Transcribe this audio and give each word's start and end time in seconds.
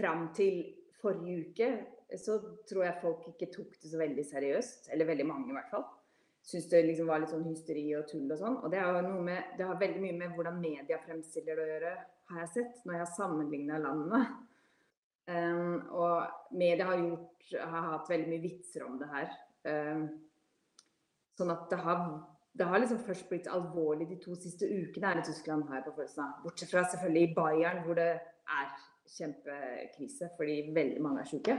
fram 0.00 0.28
til 0.36 0.62
forrige 1.00 1.46
uke 1.46 1.70
så 2.18 2.40
tror 2.68 2.84
jeg 2.84 3.00
folk 3.02 3.26
ikke 3.30 3.50
tok 3.54 3.74
det 3.82 3.90
så 3.90 3.98
veldig 4.00 4.24
seriøst. 4.26 4.90
Eller 4.92 5.08
veldig 5.08 5.26
mange, 5.26 5.50
i 5.50 5.56
hvert 5.56 5.72
fall. 5.72 5.86
Syns 6.46 6.70
det 6.70 6.82
liksom 6.86 7.10
var 7.10 7.20
litt 7.20 7.32
sånn 7.32 7.46
hysteri 7.46 7.84
og 7.98 8.06
tull 8.10 8.30
og 8.32 8.40
sånn. 8.40 8.56
Og 8.64 8.72
det, 8.72 8.80
med, 9.26 9.52
det 9.58 9.68
har 9.68 9.80
veldig 9.80 10.02
mye 10.02 10.16
med 10.22 10.34
hvordan 10.36 10.58
media 10.62 10.98
fremstiller 11.04 11.58
det 11.58 11.66
å 11.66 11.70
gjøre, 11.74 11.92
har 12.30 12.42
jeg 12.44 12.52
sett, 12.54 12.80
når 12.86 12.96
jeg 12.96 13.04
har 13.04 13.12
sammenligna 13.16 13.78
landene. 13.82 14.22
Um, 15.30 15.76
og 15.94 16.56
media 16.58 16.88
har, 16.88 17.04
gjort, 17.04 17.54
har 17.60 17.88
hatt 17.92 18.10
veldig 18.10 18.32
mye 18.32 18.42
vitser 18.42 18.86
om 18.86 18.98
det 18.98 19.10
her. 19.12 19.32
Um, 19.68 20.04
sånn 21.38 21.52
at 21.54 21.68
det 21.70 21.78
har, 21.84 22.06
det 22.56 22.66
har 22.66 22.82
liksom 22.82 23.02
først 23.04 23.28
blitt 23.30 23.50
alvorlig 23.50 24.08
de 24.10 24.18
to 24.22 24.34
siste 24.38 24.66
ukene 24.66 25.12
her 25.12 25.20
i 25.20 25.26
Tyskland. 25.28 25.68
her 25.70 25.84
på 25.86 25.94
følelsen 25.98 26.24
av. 26.24 26.40
Bortsett 26.46 26.72
fra 26.72 26.86
selvfølgelig 26.88 27.28
i 27.28 27.34
Bayern, 27.36 27.84
hvor 27.84 28.00
det 28.00 28.10
er 28.16 28.72
kjempekrise 29.16 30.30
fordi 30.36 30.56
veldig 30.74 31.02
mange 31.02 31.20
er 31.20 31.28
syke. 31.32 31.58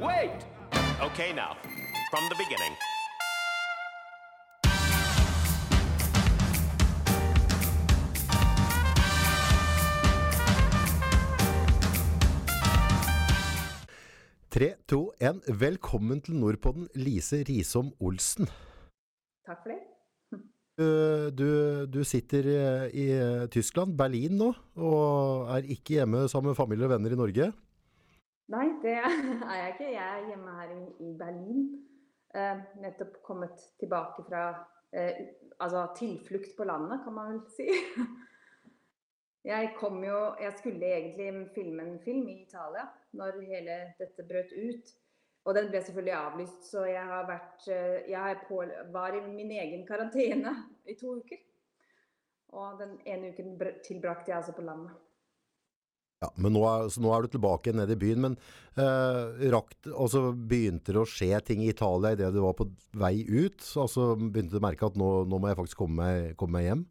Wait! 0.00 0.46
Okay, 1.08 1.32
now, 1.32 1.52
from 2.10 2.24
the 2.30 2.36
beginning. 2.42 2.74
Tre, 14.52 14.74
to, 14.86 15.12
én. 15.20 15.40
Velkommen 15.60 16.20
til 16.20 16.34
Nordpodden, 16.34 16.88
Lise 16.94 17.36
Risom 17.48 17.92
Olsen. 18.00 18.46
Takk 19.46 19.58
for 19.62 19.72
det. 19.72 19.91
Du, 20.72 21.48
du, 21.92 21.98
sitter 22.08 22.46
i 22.96 23.04
Tyskland, 23.52 23.92
Berlin 23.98 24.38
nå, 24.40 24.46
og 24.80 25.50
er 25.52 25.68
ikke 25.68 25.98
hjemme 25.98 26.22
sammen 26.32 26.54
med 26.54 26.56
familie 26.56 26.88
og 26.88 26.94
venner 26.94 27.12
i 27.12 27.18
Norge? 27.20 27.50
Nei, 28.52 28.66
det 28.82 28.96
er 28.98 29.08
jeg 29.58 29.72
ikke. 29.74 29.92
Jeg 29.92 30.08
er 30.08 30.28
hjemme 30.28 30.56
her 30.58 30.74
i, 30.76 31.12
Berlin. 31.18 31.62
Eh, 32.34 32.60
nettopp 32.80 33.18
kommet 33.24 33.64
tilbake 33.80 34.24
fra 34.28 34.44
eh, 34.96 35.20
altså 35.60 35.86
tilflukt 35.96 36.56
på 36.56 36.64
landet, 36.68 37.02
kan 37.04 37.16
man 37.16 37.32
vel 37.32 37.42
si. 37.56 37.68
Jeg 39.44 39.72
kom 39.74 39.96
jo 40.04 40.18
Jeg 40.38 40.52
skulle 40.58 40.86
egentlig 40.86 41.48
filme 41.54 41.82
en 41.82 41.96
film 42.04 42.28
i 42.30 42.42
Italia 42.44 42.84
når 43.18 43.40
hele 43.42 43.78
dette 43.98 44.26
brøt 44.28 44.52
ut. 44.54 44.92
Og 45.42 45.56
den 45.56 45.70
ble 45.72 45.80
selvfølgelig 45.82 46.14
avlyst, 46.14 46.58
så 46.70 46.84
jeg 46.86 47.02
har 47.02 47.24
vært 47.26 47.64
eh, 47.74 48.10
Jeg 48.12 48.42
på, 48.46 48.60
var 48.94 49.16
i 49.18 49.22
min 49.26 49.50
egen 49.50 49.86
karantene 49.88 50.54
i 50.90 50.94
to 50.98 51.16
uker. 51.18 51.40
Og 52.52 52.78
den 52.78 52.98
ene 53.08 53.32
uken 53.32 53.56
tilbrakte 53.82 54.30
jeg 54.30 54.38
altså 54.38 54.54
på 54.54 54.64
landet. 54.66 54.92
Ja, 56.22 56.28
men 56.38 56.54
nå 56.54 56.62
er, 56.68 56.86
nå 57.02 57.10
er, 57.10 57.24
du 57.24 57.32
tilbake 57.34 57.72
nede 57.74 57.96
i 57.96 57.98
byen. 57.98 58.22
Men 58.28 58.36
eh, 58.78 59.48
rakt, 59.50 59.88
altså 59.90 60.28
begynte 60.30 60.94
det 60.94 61.02
å 61.02 61.08
skje 61.08 61.40
ting 61.48 61.64
i 61.64 61.72
Italia 61.72 62.14
idet 62.14 62.30
du 62.34 62.42
var 62.44 62.54
på 62.58 62.68
vei 62.94 63.24
ut? 63.26 63.64
Altså 63.82 64.12
Begynte 64.20 64.54
du 64.54 64.60
å 64.60 64.66
merke 64.68 64.86
at 64.86 64.98
nå, 65.00 65.12
nå 65.26 65.40
må 65.42 65.50
jeg 65.50 65.58
faktisk 65.58 65.82
komme 65.82 66.04
meg, 66.04 66.36
komme 66.38 66.60
meg, 66.60 66.68
hjem? 66.68 66.84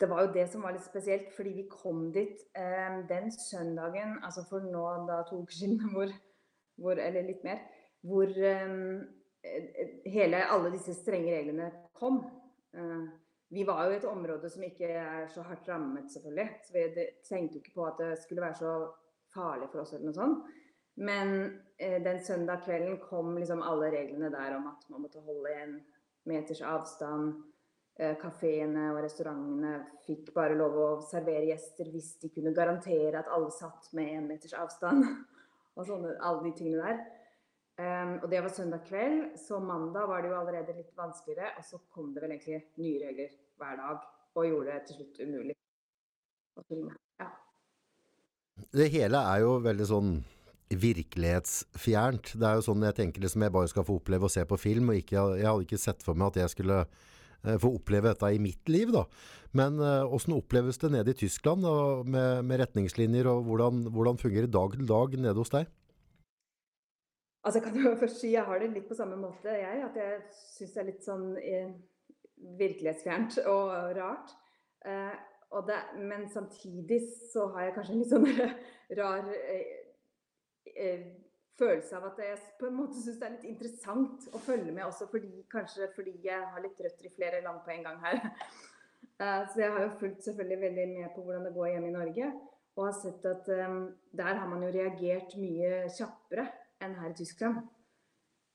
Det 0.00 0.08
var 0.10 0.24
jo 0.24 0.32
det 0.34 0.46
som 0.50 0.64
var 0.64 0.74
litt 0.74 0.86
spesielt, 0.86 1.28
fordi 1.36 1.52
vi 1.58 1.66
kom 1.70 2.08
dit 2.14 2.40
eh, 2.56 2.96
den 3.10 3.28
søndagen, 3.34 4.16
altså 4.24 4.46
for 4.48 4.64
nå 4.64 4.86
da 5.10 5.20
to 5.28 5.42
uker 5.44 5.58
siden, 5.60 5.84
hvor, 5.92 6.10
hvor, 6.80 6.98
eller 6.98 7.26
litt 7.26 7.44
mer, 7.46 7.60
hvor 8.04 8.30
eh, 8.30 8.74
hele, 10.04 10.46
alle 10.50 10.72
disse 10.74 10.94
strenge 10.96 11.32
reglene 11.34 11.70
kom. 11.96 12.22
Eh, 12.74 13.04
vi 13.54 13.64
var 13.64 13.84
jo 13.86 13.94
i 13.94 14.00
et 14.00 14.08
område 14.08 14.50
som 14.50 14.64
ikke 14.66 14.90
er 14.98 15.26
så 15.32 15.44
hardt 15.46 15.68
rammet, 15.68 16.10
selvfølgelig. 16.12 16.48
Så 16.66 16.74
vi 16.74 17.08
tenkte 17.28 17.58
jo 17.58 17.62
ikke 17.62 17.76
på 17.78 17.88
at 17.88 18.02
det 18.02 18.12
skulle 18.22 18.44
være 18.44 18.60
så 18.60 18.74
farlig 19.34 19.70
for 19.70 19.84
oss 19.84 19.94
eller 19.94 20.10
noe 20.10 20.18
sånt. 20.18 20.52
Men 21.04 21.34
eh, 21.78 22.00
den 22.02 22.22
søndag 22.24 22.64
kvelden 22.66 23.00
kom 23.02 23.34
liksom 23.38 23.62
alle 23.66 23.90
reglene 23.94 24.30
der 24.32 24.56
om 24.58 24.68
at 24.70 24.86
man 24.90 25.04
måtte 25.06 25.22
holde 25.24 25.56
en 25.62 25.76
meters 26.30 26.62
avstand. 26.64 27.34
Kafeene 27.94 28.88
og 28.90 28.96
restaurantene 29.04 29.76
fikk 30.02 30.32
bare 30.34 30.56
lov 30.58 30.72
å 30.82 30.86
servere 31.06 31.46
gjester 31.46 31.92
hvis 31.92 32.08
de 32.24 32.32
kunne 32.34 32.50
garantere 32.56 33.20
at 33.20 33.28
alle 33.30 33.52
satt 33.54 33.86
med 33.94 34.16
én 34.16 34.24
meters 34.26 34.56
avstand. 34.58 35.04
Og 35.74 35.86
sånne, 35.88 36.14
alle 36.22 36.44
de 36.46 36.54
tingene 36.58 36.82
der. 36.82 37.04
Um, 37.74 38.12
og 38.22 38.28
det 38.30 38.42
var 38.44 38.52
søndag 38.54 38.84
kveld, 38.86 39.32
så 39.40 39.58
mandag 39.58 40.06
var 40.06 40.22
det 40.22 40.30
jo 40.30 40.36
allerede 40.38 40.76
litt 40.76 40.92
vanskeligere. 40.98 41.56
Og 41.58 41.66
så 41.66 41.80
kom 41.94 42.12
det 42.14 42.22
vel 42.22 42.36
egentlig 42.36 42.60
nye 42.78 43.00
regler 43.02 43.32
hver 43.58 43.80
dag 43.80 44.04
og 44.34 44.46
gjorde 44.48 44.70
det 44.70 44.84
til 44.86 45.00
slutt 45.00 45.20
umulig. 45.24 45.56
Ja. 47.18 47.28
Det 48.74 48.86
hele 48.94 49.18
er 49.18 49.42
jo 49.42 49.56
veldig 49.62 49.88
sånn 49.90 50.12
virkelighetsfjernt. 50.74 52.34
Det 52.38 52.46
er 52.48 52.58
jo 52.58 52.66
sånn 52.66 52.86
jeg 52.86 52.96
tenker 52.98 53.24
liksom 53.24 53.44
jeg 53.46 53.54
bare 53.54 53.70
skal 53.70 53.86
få 53.86 53.98
oppleve 53.98 54.28
å 54.28 54.32
se 54.32 54.44
på 54.46 54.58
film. 54.58 54.90
og 54.90 55.02
ikke, 55.02 55.18
Jeg 55.38 55.46
hadde 55.46 55.66
ikke 55.66 55.82
sett 55.82 56.02
for 56.02 56.14
meg 56.14 56.32
at 56.32 56.44
jeg 56.44 56.54
skulle 56.54 56.84
få 57.60 57.74
oppleve 57.76 58.12
dette 58.12 58.30
i 58.32 58.40
mitt 58.42 58.68
liv. 58.72 58.92
da. 58.94 59.04
Men 59.54 59.78
åssen 59.78 60.34
uh, 60.34 60.40
oppleves 60.40 60.80
det 60.82 60.90
nede 60.94 61.12
i 61.12 61.18
Tyskland 61.18 61.66
med, 62.08 62.44
med, 62.44 62.60
retningslinjer, 62.62 63.28
og 63.30 63.44
hvordan, 63.46 63.84
hvordan 63.94 64.18
fungerer 64.18 64.50
dag 64.50 64.74
til 64.74 64.88
dag 64.88 65.18
nede 65.20 65.38
hos 65.38 65.52
deg? 65.54 65.68
Altså, 67.44 67.60
jeg 67.60 67.66
kan 67.66 67.80
jo 67.86 67.96
først 68.00 68.20
si 68.20 68.32
jeg 68.32 68.46
har 68.48 68.62
det 68.62 68.72
litt 68.72 68.88
på 68.88 68.96
samme 68.98 69.18
måte, 69.20 69.52
jeg. 69.52 69.82
At 69.84 69.98
jeg 70.00 70.22
syns 70.56 70.74
det 70.74 70.82
er 70.82 70.90
litt 70.90 71.06
sånn 71.06 71.28
eh, 71.38 71.70
virkelighetsfjernt 72.60 73.38
og 73.54 73.72
rart. 73.98 74.34
Eh, 74.84 75.14
og 75.54 75.68
det, 75.68 75.80
men 76.02 76.26
samtidig 76.32 77.00
så 77.32 77.46
har 77.54 77.68
jeg 77.68 77.76
kanskje 77.76 77.94
en 77.94 78.00
litt 78.02 78.14
sånn 78.14 78.26
rar 78.98 79.28
eh, 79.30 79.76
eh, 80.74 81.04
følelse 81.58 81.96
av 81.98 82.08
at 82.10 82.20
jeg 82.22 82.38
på 82.58 82.68
en 82.68 82.76
måte 82.78 82.98
syns 82.98 83.18
det 83.20 83.26
er 83.26 83.34
litt 83.36 83.48
interessant 83.50 84.28
å 84.34 84.40
følge 84.42 84.72
med 84.74 84.86
også, 84.86 85.06
fordi, 85.10 85.44
kanskje 85.52 85.90
fordi 85.94 86.16
jeg 86.24 86.40
har 86.50 86.62
litt 86.64 86.80
røtter 86.82 87.08
i 87.08 87.14
flere 87.14 87.42
land 87.44 87.62
på 87.64 87.74
en 87.76 87.90
gang 87.90 88.00
her. 88.04 88.22
Eh, 89.22 89.42
så 89.46 89.60
jeg 89.60 89.70
har 89.70 89.84
jo 89.84 89.90
fulgt 90.00 90.24
selvfølgelig 90.26 90.56
veldig 90.58 90.84
med 90.90 91.10
på 91.14 91.22
hvordan 91.22 91.44
det 91.46 91.52
går 91.54 91.68
hjemme 91.70 91.86
i 91.86 91.92
Norge. 91.94 92.30
Og 92.74 92.80
har 92.88 92.96
sett 92.98 93.26
at 93.30 93.50
um, 93.68 93.76
der 94.10 94.40
har 94.40 94.48
man 94.50 94.64
jo 94.66 94.72
reagert 94.74 95.36
mye 95.38 95.84
kjappere 95.94 96.48
enn 96.82 96.96
her 96.98 97.12
i 97.12 97.18
Tyskland. 97.20 97.60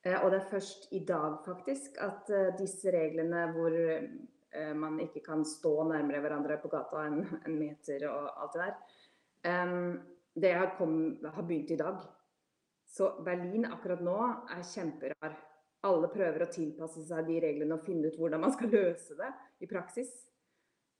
Eh, 0.04 0.18
og 0.18 0.34
det 0.34 0.42
er 0.42 0.50
først 0.52 0.90
i 1.00 1.00
dag 1.08 1.38
faktisk 1.46 2.02
at 2.04 2.28
eh, 2.36 2.52
disse 2.60 2.92
reglene 2.92 3.46
hvor 3.56 3.78
man 4.76 5.00
ikke 5.00 5.22
kan 5.24 5.46
stå 5.48 5.72
nærmere 5.94 6.26
hverandre 6.26 6.60
på 6.60 6.74
gata 6.74 7.06
enn 7.06 7.22
en 7.22 7.56
meter 7.56 8.10
og 8.10 8.28
alt 8.44 8.56
det 8.58 8.66
der, 8.66 10.00
det 10.42 10.54
har, 10.58 10.72
kom, 10.76 10.96
har 11.24 11.46
begynt 11.46 11.72
i 11.72 11.78
dag. 11.80 12.02
Så 12.90 13.12
Berlin 13.26 13.68
akkurat 13.70 14.02
nå 14.02 14.18
er 14.50 14.66
kjemperar. 14.66 15.38
Alle 15.88 16.10
prøver 16.12 16.44
å 16.44 16.52
tilpasse 16.52 17.06
seg 17.08 17.30
de 17.30 17.38
reglene 17.44 17.78
og 17.78 17.86
finne 17.86 18.10
ut 18.10 18.18
hvordan 18.20 18.42
man 18.44 18.56
skal 18.56 18.74
løse 18.78 19.16
det 19.20 19.30
i 19.64 19.70
praksis. 19.70 20.12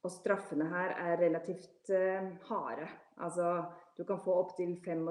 Og 0.00 0.12
straffene 0.14 0.70
her 0.70 0.94
er 0.96 1.18
relativt 1.20 1.90
uh, 1.92 2.30
harde. 2.48 2.86
Altså 3.20 3.50
du 3.98 4.06
kan 4.08 4.22
få 4.24 4.38
opptil 4.40 4.78
25 4.80 5.02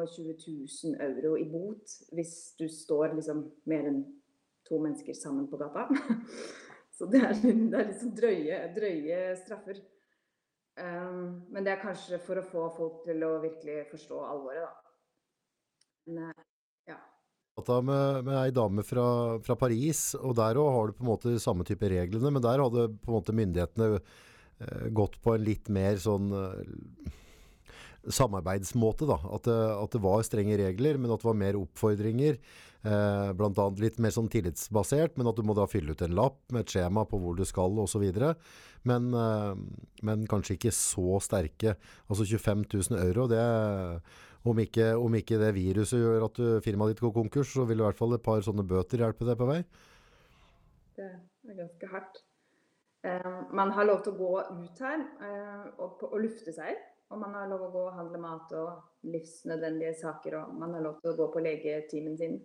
000 0.96 0.96
euro 1.06 1.36
i 1.38 1.46
bot 1.46 1.92
hvis 2.18 2.56
du 2.58 2.66
står 2.74 3.14
liksom 3.20 3.44
mer 3.70 3.86
enn 3.92 4.00
to 4.66 4.80
mennesker 4.82 5.14
sammen 5.14 5.46
på 5.52 5.60
gata. 5.62 5.86
Så 6.98 7.06
det 7.06 7.22
er, 7.22 7.36
det 7.72 7.78
er 7.78 7.90
liksom 7.92 8.16
drøye, 8.18 8.60
drøye 8.76 9.20
straffer. 9.44 9.78
Um, 10.80 11.46
men 11.52 11.66
det 11.66 11.76
er 11.76 11.84
kanskje 11.84 12.18
for 12.24 12.40
å 12.40 12.48
få 12.50 12.66
folk 12.76 13.04
til 13.06 13.24
å 13.28 13.36
virkelig 13.44 13.84
forstå 13.92 14.20
alvoret, 14.26 14.66
da. 14.66 14.96
Men, 16.16 16.34
eh, 17.68 17.76
ja. 17.76 17.84
Med, 17.90 18.24
med 18.30 18.40
ei 18.40 18.56
dame 18.56 18.86
fra, 18.88 19.06
fra 19.44 19.58
Paris, 19.60 20.14
og 20.16 20.38
der 20.40 20.60
òg 20.62 20.72
har 20.76 20.88
du 20.88 20.98
på 20.98 21.06
en 21.06 21.12
måte 21.12 21.36
samme 21.44 21.68
type 21.68 21.92
reglene, 21.92 22.32
men 22.32 22.44
der 22.46 22.64
hadde 22.64 22.90
på 22.96 23.12
en 23.12 23.18
måte 23.18 23.36
myndighetene 23.36 24.00
eh, 24.00 24.88
gått 24.96 25.20
på 25.24 25.36
en 25.36 25.44
litt 25.44 25.68
mer 25.74 26.00
sånn 26.00 26.32
eh, 26.32 27.12
samarbeidsmåte. 28.08 29.08
da, 29.10 29.20
at 29.36 29.46
det, 29.48 29.60
at 29.76 29.94
det, 29.96 30.04
var 30.04 30.24
strenge 30.26 30.58
regler, 30.60 30.98
men 30.98 31.12
at 31.12 31.22
det 31.22 31.30
var 31.30 31.40
mer 31.40 31.60
oppfordringer. 31.60 32.40
Eh, 32.80 33.30
Bl.a. 33.36 33.68
litt 33.82 34.00
mer 34.00 34.14
sånn 34.16 34.32
tillitsbasert, 34.32 35.18
men 35.20 35.28
at 35.28 35.36
du 35.36 35.44
må 35.44 35.56
da 35.58 35.68
fylle 35.68 35.94
ut 35.94 36.04
en 36.06 36.16
lapp 36.16 36.40
med 36.54 36.64
et 36.64 36.76
skjema 36.76 37.04
på 37.10 37.20
hvor 37.20 37.36
du 37.36 37.44
skal 37.48 37.76
osv. 37.84 38.06
Men, 38.88 39.12
eh, 39.14 39.54
men 40.08 40.26
kanskje 40.32 40.56
ikke 40.56 40.76
så 40.76 41.20
sterke. 41.24 41.76
Altså 42.08 42.28
25 42.28 42.66
000 42.72 43.04
euro, 43.04 43.28
det 43.32 43.44
om 44.52 44.60
ikke, 44.64 44.92
om 45.00 45.16
ikke 45.18 45.40
det 45.42 45.54
viruset 45.56 46.02
gjør 46.02 46.28
at 46.28 46.42
firmaet 46.66 46.96
ditt 46.96 47.04
går 47.06 47.16
konkurs, 47.16 47.54
så 47.54 47.66
vil 47.70 47.82
i 47.82 47.86
hvert 47.88 48.00
fall 48.00 48.18
et 48.18 48.26
par 48.26 48.44
sånne 48.46 48.66
bøter 48.68 49.04
hjelpe 49.04 49.28
deg 49.28 49.40
på 49.40 49.48
vei. 49.50 49.62
Det 50.98 51.08
er 51.08 51.60
ganske 51.62 51.92
hardt. 51.94 52.24
Uh, 53.00 53.48
man 53.56 53.72
har 53.72 53.88
lov 53.88 54.02
til 54.04 54.12
å 54.12 54.20
gå 54.20 54.32
ut 54.60 54.82
her 54.84 55.04
uh, 55.24 55.68
og, 55.80 56.02
og 56.10 56.18
lufte 56.20 56.52
seg. 56.52 56.82
Og 57.10 57.18
man 57.18 57.34
har 57.34 57.48
lov 57.50 57.64
til 57.64 57.70
å 57.70 57.74
gå 57.74 57.84
og 57.88 57.96
handle 57.98 58.22
mat 58.22 58.52
og 58.60 59.08
livsnødvendige 59.10 59.96
saker. 59.98 60.36
Og 60.44 60.58
man 60.62 60.76
har 60.78 60.84
lov 60.86 61.00
til 61.02 61.14
å 61.14 61.18
gå 61.18 61.30
på 61.34 61.42
legetimen 61.42 62.18
sin. 62.20 62.36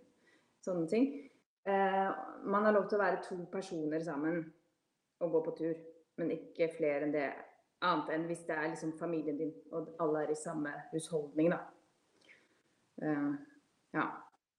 Sånne 0.65 0.87
ting. 0.89 1.09
Eh, 1.69 2.09
man 2.49 2.65
har 2.65 2.73
lov 2.73 2.87
til 2.89 2.97
å 2.97 3.03
være 3.03 3.21
to 3.25 3.37
personer 3.53 4.01
sammen 4.01 4.39
og 5.21 5.35
gå 5.35 5.43
på 5.45 5.53
tur. 5.59 5.75
Men 6.17 6.33
ikke 6.33 6.71
flere 6.77 7.05
enn 7.05 7.13
det. 7.13 7.27
Annet 7.85 8.09
enn 8.15 8.25
hvis 8.25 8.45
det 8.47 8.57
er 8.57 8.71
liksom 8.71 8.95
familien 8.97 9.37
din 9.37 9.53
og 9.75 9.91
alle 10.01 10.23
er 10.23 10.33
i 10.33 10.39
samme 10.39 10.71
husholdning, 10.93 11.51
da. 11.53 11.59
Uh, 13.01 13.35
ja. 13.95 14.05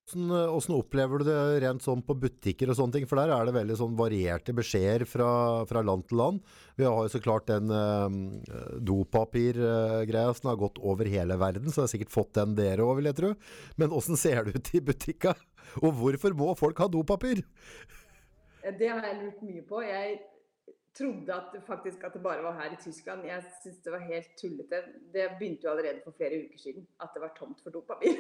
Hvordan, 0.07 0.77
opplever 0.77 1.19
du 1.19 1.27
det 1.27 1.39
rent 1.65 1.83
sånn 1.83 2.03
på 2.07 2.15
butikker 2.23 2.71
og 2.71 2.77
sånne 2.79 2.95
ting? 2.95 3.07
For 3.11 3.19
der 3.19 3.33
er 3.35 3.49
det 3.49 3.57
veldig 3.57 3.77
sånn 3.81 3.97
varierte 3.99 4.55
beskjeder 4.55 5.03
fra, 5.11 5.31
fra 5.67 5.83
land 5.83 6.07
til 6.07 6.21
land. 6.21 6.53
Vi 6.79 6.87
har 6.87 6.95
jo 6.95 7.11
så 7.11 7.21
klart 7.25 7.49
den 7.51 7.73
eh, 7.75 8.77
dopapirgreia 8.87 10.37
som 10.39 10.53
har 10.53 10.61
gått 10.61 10.79
over 10.79 11.11
hele 11.11 11.35
verden, 11.43 11.73
så 11.73 11.83
jeg 11.83 11.89
har 11.89 11.93
sikkert 11.97 12.15
fått 12.15 12.33
den 12.39 12.55
dere 12.55 12.87
òg, 12.87 13.01
vil 13.01 13.11
jeg 13.11 13.19
tro. 13.19 13.33
Men 13.83 13.99
åssen 13.99 14.21
ser 14.21 14.47
det 14.47 14.55
ut 14.61 14.73
i 14.79 14.85
butikka? 14.93 15.35
Og 15.83 15.91
hvorfor 15.99 16.39
må 16.39 16.55
folk 16.55 16.79
ha 16.85 16.87
dopapir? 16.87 17.43
Det 18.63 18.87
har 18.87 19.03
jeg 19.11 19.19
lurt 19.25 19.43
mye 19.43 19.67
på. 19.67 19.83
Jeg 19.83 20.21
trodde 20.99 21.35
at, 21.35 21.57
faktisk 21.67 22.05
at 22.05 22.15
det 22.15 22.23
bare 22.23 22.43
var 22.43 22.57
her 22.61 22.73
i 22.73 22.81
Tyskland. 22.83 23.27
Jeg 23.27 23.45
syns 23.63 23.79
det 23.85 23.93
var 23.93 23.99
helt 23.99 24.31
tullete. 24.41 24.83
Det 25.15 25.29
begynte 25.39 25.67
jo 25.67 25.71
allerede 25.71 26.01
for 26.05 26.17
flere 26.17 26.41
uker 26.45 26.59
siden 26.59 26.89
at 27.03 27.15
det 27.15 27.23
var 27.23 27.35
tomt 27.39 27.63
for 27.63 27.71
dopapir. 27.71 28.17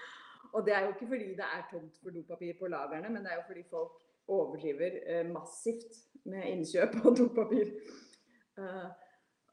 og 0.54 0.66
det 0.66 0.74
er 0.74 0.80
jo 0.80 0.94
ikke 0.94 1.10
fordi 1.12 1.30
det 1.40 1.48
er 1.56 1.68
tomt 1.70 1.98
for 2.02 2.10
dopapir 2.10 2.58
på 2.58 2.70
lagrene, 2.72 3.12
men 3.12 3.24
det 3.24 3.32
er 3.32 3.40
jo 3.40 3.48
fordi 3.48 3.64
folk 3.70 4.02
overdriver 4.28 5.00
eh, 5.06 5.26
massivt 5.30 5.98
med 6.24 6.46
innkjøp 6.48 7.00
av 7.04 7.16
dopapir. 7.20 7.74
Uh, 8.58 8.88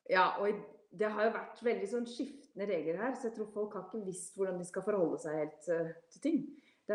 ja, 0.09 0.27
og 0.39 0.62
det 1.00 1.09
har 1.12 1.27
jo 1.27 1.35
vært 1.35 1.63
veldig 1.65 1.88
sånn 1.89 2.07
skiftende 2.07 2.67
regler 2.69 3.00
her, 3.01 3.15
så 3.15 3.27
jeg 3.27 3.35
tror 3.38 3.51
folk 3.53 3.75
har 3.75 3.88
ikke 3.88 4.06
visst 4.06 4.38
hvordan 4.38 4.59
de 4.62 4.67
skal 4.67 4.85
forholde 4.85 5.19
seg 5.24 5.39
helt 5.41 5.71
uh, 5.71 5.91
til 6.13 6.24
ting. 6.24 6.41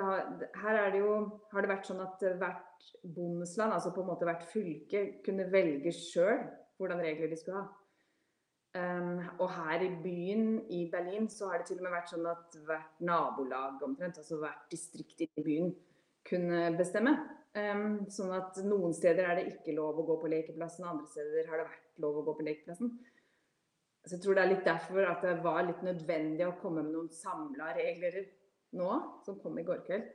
Har, 0.02 0.28
her 0.62 0.78
det 0.92 1.00
jo, 1.00 1.16
har 1.52 1.64
det 1.64 1.70
vært 1.70 1.88
sånn 1.88 2.02
at 2.04 2.22
hvert 2.40 2.86
bondesland, 3.02 3.72
altså 3.72 3.92
på 3.94 4.02
en 4.02 4.10
måte 4.10 4.28
hvert 4.28 4.44
fylke, 4.50 5.02
kunne 5.24 5.48
velge 5.52 5.92
sjøl 5.94 6.46
hvordan 6.76 7.00
regler 7.00 7.30
de 7.32 7.38
skulle 7.40 7.62
ha. 7.62 7.66
Um, 8.76 9.22
og 9.40 9.48
her 9.54 9.80
i 9.86 9.90
byen, 10.02 10.48
i 10.68 10.82
Berlin, 10.92 11.30
så 11.32 11.48
har 11.48 11.62
det 11.62 11.70
til 11.70 11.78
og 11.80 11.86
med 11.86 11.94
vært 11.94 12.12
sånn 12.12 12.26
at 12.28 12.56
hvert 12.66 13.00
nabolag 13.08 13.80
omtrent, 13.86 14.18
altså 14.20 14.40
hvert 14.42 14.66
distrikt 14.72 15.22
i 15.24 15.30
byen, 15.40 15.72
kunne 16.26 16.68
bestemme. 16.76 17.14
Um, 17.56 18.02
sånn 18.12 18.34
at 18.36 18.58
noen 18.66 18.92
steder 18.96 19.24
er 19.24 19.38
det 19.38 19.46
ikke 19.54 19.76
lov 19.78 20.02
å 20.02 20.04
gå 20.10 20.18
på 20.20 20.32
lekeplassen, 20.32 20.84
andre 20.84 21.08
steder 21.08 21.48
har 21.48 21.62
det 21.62 21.70
vært 21.70 22.02
lov 22.04 22.20
å 22.20 22.26
gå 22.26 22.36
på 22.36 22.48
lekeplassen. 22.50 22.92
Så 24.06 24.18
jeg 24.18 24.22
tror 24.22 24.36
det 24.36 24.42
er 24.44 24.52
litt 24.52 24.66
derfor 24.66 25.08
at 25.08 25.24
det 25.24 25.38
var 25.42 25.64
litt 25.66 25.80
nødvendig 25.82 26.44
å 26.46 26.58
komme 26.60 26.84
med 26.84 26.92
noen 26.94 27.08
samla 27.14 27.72
regler 27.78 28.20
nå, 28.74 28.90
som 29.26 29.38
kom 29.42 29.58
i 29.60 29.66
går 29.66 29.84
kveld. 29.86 30.08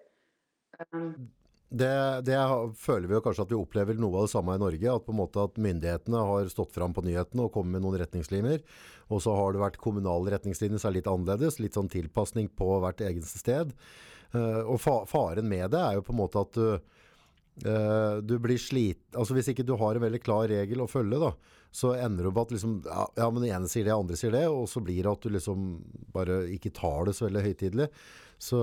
Um, 0.91 1.29
det, 1.71 2.21
det, 2.27 2.35
føler 2.75 3.07
vi 3.07 3.15
jo 3.15 3.21
kanskje 3.23 3.45
at 3.45 3.51
vi 3.53 3.55
opplever 3.55 3.95
noe 3.95 4.19
av 4.19 4.25
det 4.27 4.33
samme 4.33 4.57
i 4.57 4.59
Norge. 4.59 4.91
At 4.91 5.05
på 5.05 5.13
en 5.13 5.21
måte 5.21 5.43
at 5.45 5.59
myndighetene 5.61 6.23
har 6.27 6.49
stått 6.51 6.73
fram 6.75 6.91
på 6.95 7.03
nyhetene 7.05 7.45
og 7.45 7.53
kommet 7.55 7.77
med 7.77 7.85
noen 7.85 8.01
retningslinjer. 8.01 8.63
Og 9.11 9.21
så 9.23 9.35
har 9.37 9.53
det 9.55 9.61
vært 9.63 9.79
kommunale 9.79 10.33
retningslinjer 10.35 10.81
som 10.81 10.91
er 10.91 10.97
litt 10.97 11.07
annerledes. 11.07 11.61
Litt 11.63 11.77
sånn 11.79 11.91
tilpasning 11.91 12.49
på 12.59 12.73
hvert 12.83 13.03
eget 13.07 13.29
sted. 13.29 13.71
Uh, 14.35 14.63
og 14.65 14.81
fa 14.83 14.97
faren 15.07 15.47
med 15.47 15.71
det 15.71 15.79
er 15.79 15.95
jo 15.97 16.03
på 16.07 16.13
en 16.13 16.19
måte 16.19 16.43
at 16.43 16.59
du, 16.59 16.67
uh, 17.67 18.19
du 18.19 18.35
blir 18.43 18.59
slit... 18.59 19.05
Altså 19.15 19.35
hvis 19.37 19.53
ikke 19.53 19.67
du 19.67 19.77
har 19.79 19.95
en 19.95 20.03
veldig 20.03 20.21
klar 20.23 20.51
regel 20.51 20.83
å 20.83 20.89
følge, 20.91 21.21
da, 21.23 21.31
så 21.71 21.93
ender 21.95 22.27
du 22.27 22.33
opp 22.33 22.41
at 22.43 22.51
liksom, 22.57 22.81
ja, 22.83 23.05
ja, 23.15 23.29
men 23.31 23.45
den 23.45 23.55
ene 23.55 23.71
sier 23.71 23.87
det, 23.87 23.95
andre 23.95 24.19
sier 24.19 24.35
det. 24.35 24.43
Og 24.51 24.67
så 24.67 24.83
blir 24.83 24.99
det 25.05 25.15
at 25.15 25.23
du 25.23 25.31
liksom 25.37 25.71
bare 26.11 26.43
ikke 26.51 26.73
tar 26.75 27.07
det 27.07 27.15
så 27.15 27.29
veldig 27.29 27.45
høytidelig. 27.47 27.87
Så, 28.41 28.59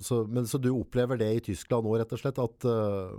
så, 0.00 0.22
men, 0.24 0.46
så 0.48 0.58
du 0.58 0.70
opplever 0.72 1.18
det 1.20 1.28
i 1.36 1.40
Tyskland 1.44 1.84
nå, 1.84 1.92
rett 2.00 2.12
og 2.16 2.20
slett, 2.22 2.38
at, 2.40 2.64
eh, 2.64 3.10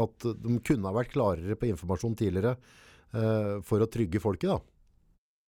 at 0.00 0.26
de 0.40 0.54
kunne 0.64 0.88
ha 0.88 0.96
vært 0.96 1.12
klarere 1.12 1.56
på 1.60 1.68
informasjon 1.68 2.16
tidligere 2.16 2.54
eh, 2.56 3.58
for 3.66 3.84
å 3.84 3.90
trygge 3.92 4.22
folket? 4.24 4.54
da? 4.54 4.56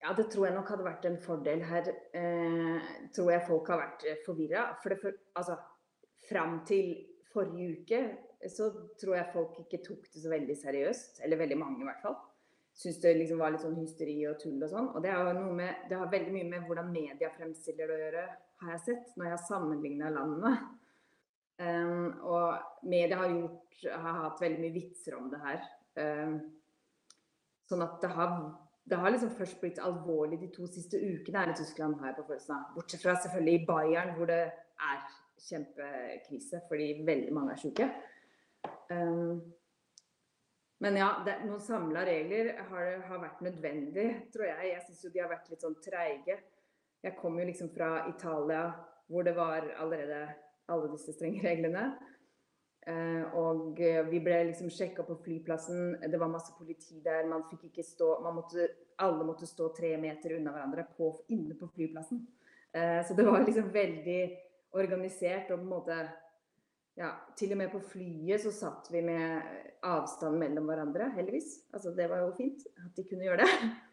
Ja, 0.05 0.13
det 0.15 0.27
tror 0.31 0.45
jeg 0.47 0.55
nok 0.55 0.69
hadde 0.69 0.85
vært 0.85 1.07
en 1.09 1.17
fordel 1.23 1.63
her. 1.65 1.89
Eh, 2.15 2.91
tror 3.15 3.31
jeg 3.33 3.47
folk 3.47 3.71
har 3.73 3.81
vært 3.81 4.05
forvirra. 4.27 4.67
For 4.83 4.93
for, 5.01 5.17
altså, 5.41 5.57
fram 6.29 6.59
til 6.69 6.93
forrige 7.33 7.71
uke 7.79 8.03
så 8.53 8.69
tror 9.01 9.17
jeg 9.17 9.31
folk 9.33 9.57
ikke 9.65 9.81
tok 9.83 10.05
det 10.13 10.21
så 10.23 10.29
veldig 10.31 10.59
seriøst. 10.61 11.23
Eller 11.25 11.41
veldig 11.41 11.57
mange, 11.59 11.81
i 11.81 11.89
hvert 11.89 12.05
fall. 12.05 12.19
Syns 12.79 13.01
det 13.01 13.15
liksom 13.17 13.41
var 13.41 13.51
litt 13.51 13.65
sånn 13.65 13.81
hysteri 13.81 14.19
og 14.29 14.37
tull 14.39 14.61
og 14.61 14.69
sånn. 14.71 14.91
Og 14.93 15.01
det, 15.03 15.17
med, 15.57 15.89
det 15.89 15.97
har 15.99 16.13
veldig 16.13 16.37
mye 16.37 16.51
med 16.53 16.69
hvordan 16.69 16.93
media 16.93 17.33
fremstiller 17.33 17.89
det 17.89 17.97
å 17.97 18.03
gjøre 18.05 18.27
har 18.61 18.75
jeg 18.75 18.85
sett 18.85 19.17
når 19.17 19.27
jeg 19.27 19.35
har 19.35 19.47
sammenligna 19.47 20.11
landene. 20.13 20.53
Um, 21.59 22.15
og 22.23 22.87
media 22.87 23.19
har, 23.19 23.33
gjort, 23.35 23.83
har 23.89 24.23
hatt 24.23 24.41
veldig 24.41 24.61
mye 24.63 24.75
vitser 24.75 25.17
om 25.17 25.27
det 25.31 25.41
her. 25.43 25.63
Um, 25.99 26.37
sånn 27.67 27.83
at 27.83 27.97
det 28.03 28.11
har, 28.15 28.35
det 28.89 28.99
har 29.01 29.13
liksom 29.13 29.33
først 29.37 29.59
blitt 29.61 29.81
alvorlig 29.83 30.39
de 30.41 30.49
to 30.55 30.67
siste 30.71 30.99
ukene 30.99 31.43
her 31.43 31.51
i 31.51 31.57
Tyskland, 31.59 31.99
har 31.99 32.13
jeg 32.13 32.19
på 32.21 32.27
følelsen 32.31 32.55
av. 32.55 32.69
Bortsett 32.77 33.03
fra 33.03 33.17
selvfølgelig 33.19 33.59
i 33.59 33.65
Bayern, 33.67 34.13
hvor 34.17 34.31
det 34.31 34.41
er 34.47 35.03
kjempekrise 35.39 36.63
fordi 36.67 36.93
veldig 37.07 37.35
mange 37.35 37.55
er 37.55 37.63
syke. 37.63 37.89
Um, 38.89 39.41
men 40.79 40.95
ja, 40.95 41.09
det, 41.25 41.41
noen 41.43 41.59
samla 41.63 42.05
regler 42.07 42.53
har, 42.69 42.91
har, 43.09 43.19
vært 43.19 43.43
nødvendig, 43.43 44.07
tror 44.31 44.47
jeg. 44.47 44.71
Jeg 44.71 44.83
syns 44.85 45.03
jo 45.03 45.11
de 45.11 45.21
har 45.21 45.31
vært 45.31 45.49
litt 45.51 45.65
sånn 45.65 45.75
treige. 45.83 46.39
Jeg 47.03 47.15
kom 47.19 47.39
jo 47.39 47.47
liksom 47.47 47.71
fra 47.73 48.07
Italia 48.09 48.67
hvor 49.09 49.25
det 49.25 49.33
var 49.37 49.65
allerede 49.81 50.27
alle 50.69 50.91
disse 50.91 51.13
strenge 51.15 51.43
reglene. 51.49 51.91
Eh, 52.87 53.23
og 53.37 53.79
vi 54.09 54.19
ble 54.23 54.43
liksom 54.49 54.69
sjekka 54.73 55.03
på 55.07 55.17
flyplassen. 55.23 55.97
Det 56.11 56.19
var 56.19 56.31
masse 56.31 56.55
politi 56.57 57.01
der. 57.05 57.27
Man 57.29 57.47
fikk 57.51 57.69
ikke 57.69 57.85
stå 57.85 58.15
måtte, 58.33 58.69
Alle 58.99 59.23
måtte 59.23 59.47
stå 59.47 59.69
tre 59.75 59.93
meter 59.97 60.35
unna 60.37 60.53
hverandre 60.55 60.85
på, 60.97 61.11
inne 61.35 61.55
på 61.55 61.69
flyplassen. 61.75 62.25
Eh, 62.71 62.99
så 63.07 63.15
det 63.17 63.25
var 63.25 63.43
liksom 63.45 63.71
veldig 63.73 64.21
organisert 64.77 65.49
og 65.49 65.57
på 65.57 65.63
en 65.63 65.69
måte 65.71 65.95
ja, 66.99 67.13
Til 67.39 67.53
og 67.55 67.57
med 67.57 67.71
på 67.71 67.79
flyet 67.79 68.41
så 68.43 68.51
satt 68.51 68.89
vi 68.91 69.01
med 69.01 69.39
avstand 69.87 70.35
mellom 70.37 70.67
hverandre, 70.67 71.13
heldigvis. 71.15 71.53
Altså 71.73 71.93
det 71.95 72.09
var 72.11 72.25
jo 72.25 72.33
fint 72.35 72.65
at 72.75 72.91
de 72.97 73.05
kunne 73.07 73.25
gjøre 73.25 73.45
det. 73.45 73.69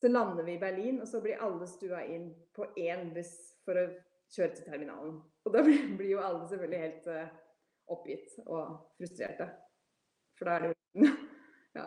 Så 0.00 0.08
lander 0.08 0.46
vi 0.46 0.54
i 0.56 0.60
Berlin, 0.60 1.00
og 1.02 1.08
så 1.08 1.20
blir 1.20 1.40
alle 1.44 1.66
stua 1.68 2.00
inn 2.08 2.30
på 2.56 2.64
én 2.80 3.10
buss 3.12 3.34
for 3.66 3.76
å 3.76 3.88
kjøre 4.32 4.54
til 4.56 4.68
terminalen. 4.68 5.18
Og 5.44 5.52
da 5.52 5.62
blir, 5.66 6.06
jo 6.08 6.22
alle 6.24 6.46
selvfølgelig 6.48 6.84
helt 6.84 7.10
uh, 7.12 7.26
oppgitt 7.92 8.38
og 8.46 8.78
frustrerte. 8.96 9.50
For 10.38 10.48
da 10.48 10.56
er 10.56 10.64
det 10.64 10.70
jo 10.72 11.10
Ja. 11.78 11.84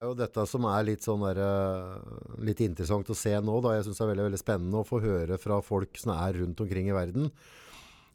Det 0.00 0.06
er 0.06 0.10
jo 0.10 0.16
dette 0.16 0.42
som 0.48 0.64
er 0.64 0.86
litt, 0.88 1.04
sånn 1.04 1.20
der, 1.22 1.38
uh, 1.44 2.38
litt 2.40 2.62
interessant 2.64 3.12
å 3.12 3.18
se 3.18 3.34
nå. 3.44 3.58
Da. 3.60 3.76
Jeg 3.76 3.86
syns 3.86 4.00
det 4.00 4.06
er 4.06 4.12
veldig, 4.14 4.26
veldig 4.30 4.40
spennende 4.40 4.80
å 4.80 4.88
få 4.88 5.02
høre 5.04 5.36
fra 5.38 5.60
folk 5.62 6.00
som 6.00 6.14
er 6.16 6.40
rundt 6.40 6.62
omkring 6.64 6.88
i 6.88 6.96
verden. 6.96 7.28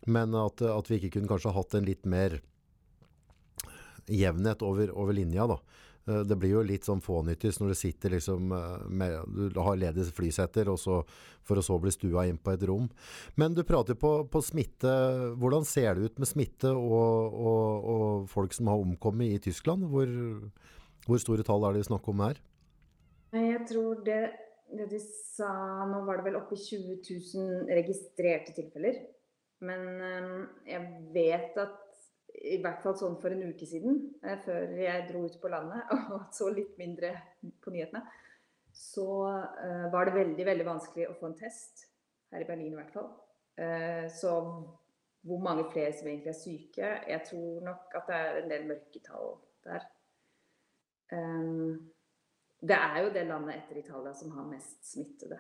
Men 0.10 0.34
at, 0.38 0.66
at 0.66 0.90
vi 0.90 0.98
ikke 0.98 1.20
kunne 1.20 1.30
kanskje 1.30 1.54
hatt 1.54 1.78
en 1.78 1.86
litt 1.86 2.10
mer 2.10 2.40
jevnhet 4.10 4.66
over, 4.66 4.92
over 4.98 5.14
linja. 5.18 5.46
da. 5.50 5.60
Eh, 6.08 6.22
det 6.28 6.38
blir 6.38 6.54
jo 6.54 6.64
litt 6.66 6.86
sånn 6.86 7.02
fånyttig 7.02 7.54
når 7.60 7.74
du 7.74 7.78
sitter 7.80 8.14
liksom 8.14 8.54
eh, 8.54 8.86
med, 8.90 9.36
Du 9.54 9.60
har 9.66 9.80
ledige 9.80 10.14
flysetter, 10.16 10.70
og 10.70 10.80
så, 10.82 11.00
for 11.46 11.60
å 11.60 11.66
så 11.66 11.80
bli 11.82 11.94
stua 11.94 12.28
inn 12.30 12.38
på 12.38 12.54
et 12.54 12.66
rom. 12.70 12.88
Men 13.40 13.58
du 13.58 13.64
prater 13.66 13.98
på, 14.00 14.14
på 14.30 14.44
smitte. 14.46 14.92
Hvordan 15.42 15.66
ser 15.68 15.96
det 15.96 16.12
ut 16.12 16.22
med 16.22 16.30
smitte 16.30 16.72
og, 16.72 17.34
og, 17.34 17.90
og 17.96 18.30
folk 18.32 18.54
som 18.56 18.70
har 18.72 18.82
omkommet 18.82 19.38
i 19.38 19.44
Tyskland? 19.50 19.88
Hvor, 19.90 20.12
hvor 21.08 21.22
store 21.22 21.46
tall 21.48 21.66
er 21.68 21.78
det 21.78 21.88
snakk 21.90 22.08
om 22.12 22.26
her? 22.28 22.42
Jeg 23.36 23.66
tror 23.68 24.00
det, 24.06 24.22
det 24.72 24.86
de 24.94 25.02
sa 25.02 25.50
Nå 25.90 26.06
var 26.08 26.22
det 26.22 26.30
vel 26.30 26.38
oppe 26.40 26.56
i 26.56 26.62
20 26.62 27.02
000 27.36 27.74
registrerte 27.82 28.54
tilfeller. 28.56 29.02
Men 29.66 29.90
eh, 30.06 30.30
jeg 30.76 31.10
vet 31.16 31.58
at 31.64 31.82
i 32.44 32.58
hvert 32.62 32.84
fall 32.84 32.96
sånn 33.00 33.18
for 33.22 33.34
en 33.34 33.44
uke 33.50 33.68
siden, 33.70 34.00
eh, 34.24 34.38
før 34.46 34.76
jeg 34.80 35.08
dro 35.10 35.26
ut 35.26 35.38
på 35.42 35.52
landet 35.52 35.92
og 36.16 36.28
så 36.36 36.50
litt 36.54 36.76
mindre 36.82 37.14
på 37.64 37.74
nyhetene, 37.74 38.04
så 38.76 39.08
eh, 39.64 39.86
var 39.94 40.10
det 40.10 40.18
veldig, 40.18 40.48
veldig 40.52 40.68
vanskelig 40.68 41.10
å 41.10 41.18
få 41.20 41.32
en 41.32 41.38
test. 41.40 41.88
Her 42.34 42.44
i 42.44 42.48
Berlin 42.48 42.74
i 42.74 42.80
hvert 42.80 42.96
fall. 42.96 43.12
Eh, 43.62 44.06
så 44.12 44.36
hvor 45.26 45.42
mange 45.42 45.68
flere 45.72 45.94
som 45.96 46.10
egentlig 46.10 46.34
er 46.34 46.36
syke 46.38 46.88
Jeg 47.08 47.22
tror 47.30 47.62
nok 47.64 47.94
at 47.98 48.10
det 48.10 48.18
er 48.18 48.40
en 48.42 48.50
del 48.52 48.66
mørketall 48.70 49.30
der. 49.66 49.86
Det 52.66 52.76
er 52.76 52.98
jo 53.00 53.12
det 53.14 53.24
landet 53.30 53.56
etter 53.56 53.80
Italia 53.80 54.12
som 54.18 54.34
har 54.36 54.46
mest 54.50 54.84
smittede. 54.86 55.38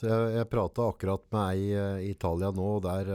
Jeg, 0.00 0.32
jeg 0.34 0.50
prata 0.50 0.88
akkurat 0.90 1.24
med 1.32 1.44
ei 1.54 2.08
i 2.08 2.10
Italia 2.10 2.50
nå, 2.56 2.68
og 2.80 2.84
der 2.84 3.12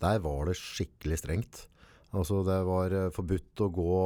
der 0.00 0.22
var 0.24 0.48
det 0.48 0.58
skikkelig 0.58 1.20
strengt. 1.20 1.66
Altså 2.16 2.40
Det 2.46 2.58
var 2.66 2.94
eh, 2.96 3.10
forbudt 3.14 3.62
å 3.62 3.68
gå 3.70 3.98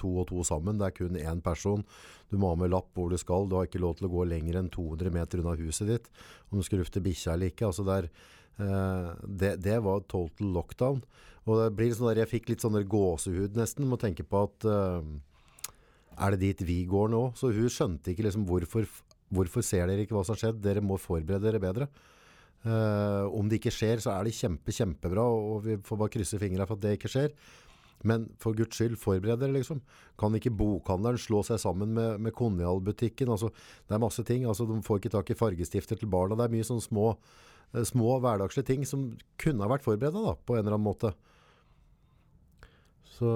to 0.00 0.12
og 0.22 0.26
to 0.30 0.42
sammen. 0.46 0.78
Det 0.80 0.88
er 0.88 0.96
kun 0.96 1.18
én 1.20 1.42
person. 1.44 1.84
Du 2.30 2.38
må 2.42 2.50
ha 2.50 2.58
med 2.58 2.72
lapp 2.72 2.90
hvor 2.96 3.12
du 3.12 3.18
skal. 3.20 3.46
Du 3.46 3.54
har 3.58 3.68
ikke 3.68 3.82
lov 3.82 3.98
til 3.98 4.08
å 4.08 4.14
gå 4.16 4.24
lenger 4.26 4.58
enn 4.58 4.72
200 4.72 5.14
meter 5.14 5.42
unna 5.42 5.54
huset 5.60 5.92
ditt. 5.92 6.10
Om 6.50 6.58
du 6.58 6.66
skal 6.66 6.82
lufte 6.82 7.02
bikkja 7.04 7.36
eller 7.36 7.52
ikke. 7.52 7.68
Altså 7.68 7.86
der, 7.86 8.10
eh, 8.58 9.12
det, 9.22 9.52
det, 9.62 9.78
var 9.86 10.02
total 10.10 10.50
lockdown. 10.58 11.04
Og 11.46 11.62
det 11.62 11.70
blir 11.78 11.94
sånn 11.94 12.10
der, 12.10 12.24
Jeg 12.24 12.32
fikk 12.34 12.50
litt 12.50 12.64
sånn 12.64 12.80
gåsehud 12.90 13.54
nesten 13.54 13.86
Må 13.86 13.94
tenke 14.02 14.24
på 14.26 14.42
at, 14.48 14.66
eh, 14.66 15.70
er 16.16 16.34
det 16.34 16.42
dit 16.42 16.66
vi 16.66 16.80
går 16.90 17.12
nå? 17.12 17.28
Så 17.38 17.52
hun 17.54 17.70
skjønte 17.70 18.10
ikke 18.10 18.26
liksom 18.26 18.48
hvorfor, 18.48 18.88
hvorfor 19.30 19.62
ser 19.62 19.86
dere 19.86 20.02
ikke 20.02 20.16
hva 20.16 20.26
som 20.26 20.34
har 20.34 20.48
skjedd? 20.48 20.62
Dere 20.64 20.82
må 20.82 20.98
forberede 20.98 21.46
dere 21.46 21.62
bedre. 21.62 21.90
Uh, 22.66 23.30
om 23.30 23.46
det 23.46 23.60
ikke 23.60 23.70
skjer, 23.74 24.00
så 24.02 24.10
er 24.16 24.26
det 24.26 24.34
kjempe, 24.34 24.74
kjempebra, 24.74 25.22
og 25.22 25.62
vi 25.68 25.76
får 25.86 26.00
bare 26.00 26.12
krysse 26.16 26.40
fingrene 26.40 26.66
for 26.66 26.74
at 26.74 26.82
det 26.82 26.96
ikke 26.96 27.10
skjer. 27.12 27.34
Men 28.06 28.26
for 28.42 28.56
guds 28.58 28.74
skyld, 28.76 28.96
forbered 28.98 29.38
dere, 29.40 29.54
liksom. 29.54 29.80
Kan 30.18 30.34
ikke 30.36 30.54
bokhandelen 30.54 31.20
slå 31.20 31.44
seg 31.46 31.60
sammen 31.62 31.94
med, 31.96 32.18
med 32.22 32.34
Konjal-butikken? 32.36 33.30
Altså, 33.32 33.52
det 33.86 33.94
er 33.94 34.02
masse 34.02 34.24
ting. 34.26 34.48
Altså, 34.50 34.66
de 34.68 34.80
får 34.84 35.00
ikke 35.00 35.14
tak 35.14 35.30
i 35.30 35.38
fargestifter 35.38 36.00
til 36.00 36.10
barna. 36.10 36.36
Det 36.38 36.48
er 36.48 36.56
mye 36.56 36.66
sånne 36.66 36.84
små, 36.84 37.12
uh, 37.14 37.84
små 37.86 38.18
hverdagslige 38.24 38.70
ting 38.72 38.84
som 38.88 39.08
kunne 39.40 39.62
ha 39.62 39.70
vært 39.70 39.86
forberedt 39.86 40.44
på 40.44 40.58
en 40.58 40.64
eller 40.64 40.76
annen 40.76 40.88
måte. 40.90 41.14
Så 43.16 43.30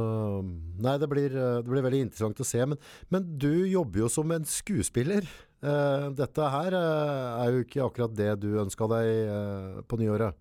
Nei, 0.44 0.96
det 1.00 1.08
blir, 1.08 1.32
det 1.32 1.70
blir 1.70 1.86
veldig 1.86 2.02
interessant 2.08 2.42
å 2.42 2.48
se. 2.48 2.66
Men, 2.66 2.82
men, 3.14 3.30
du 3.40 3.52
jobber 3.70 4.04
jo 4.04 4.10
som 4.12 4.34
en 4.34 4.44
skuespiller. 4.48 5.28
Uh, 5.60 6.08
dette 6.16 6.46
her 6.54 6.72
uh, 6.72 7.42
er 7.42 7.50
jo 7.52 7.64
ikke 7.66 7.82
akkurat 7.84 8.12
det 8.16 8.30
du 8.40 8.54
ønska 8.62 8.86
deg 8.88 9.08
uh, 9.28 9.80
på 9.84 9.98
nyåret. 10.00 10.36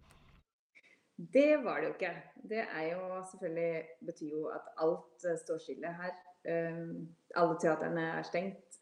Det 1.20 1.58
var 1.66 1.82
det 1.82 1.90
jo 1.90 1.96
ikke. 1.98 2.12
Det 2.48 2.62
er 2.64 2.86
jo 2.94 3.20
selvfølgelig 3.28 4.06
betyr 4.08 4.30
jo 4.32 4.46
at 4.56 4.70
alt 4.80 5.26
står 5.42 5.60
stille 5.60 5.92
her. 5.92 6.14
alle 7.36 7.58
teaterne 7.60 8.06
er 8.16 8.24
stengt. 8.24 8.78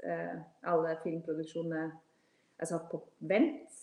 alle 0.62 0.91
filmproduksjonene 1.01 1.88
er 2.62 2.70
satt 2.70 2.86
på 2.91 3.01
vent. 3.20 3.74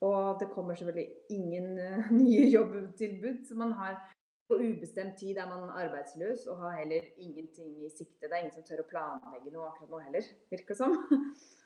Og 0.00 0.40
det 0.40 0.48
kommer 0.54 0.74
selvfølgelig 0.74 1.12
ingen 1.28 1.76
nye 2.22 2.48
jobbtilbud. 2.48 3.44
Så 3.44 3.54
man 3.54 3.76
har 3.76 4.00
på 4.48 4.56
ubestemt 4.56 5.20
tid 5.20 5.36
er 5.36 5.52
man 5.52 5.68
arbeidsløs 5.68 6.46
og 6.46 6.64
har 6.64 6.78
heller 6.80 7.04
ingenting 7.18 7.84
i 7.84 7.92
sikte. 7.92 8.24
Det 8.24 8.32
er 8.32 8.46
ingen 8.46 8.56
som 8.56 8.64
tør 8.64 8.80
å 8.80 8.88
planlegge 8.88 9.52
noe 9.52 9.68
akkurat 9.68 9.92
nå 9.92 10.04
heller, 10.08 10.36
virker 10.48 10.72
det 10.72 10.80
som. 10.80 10.96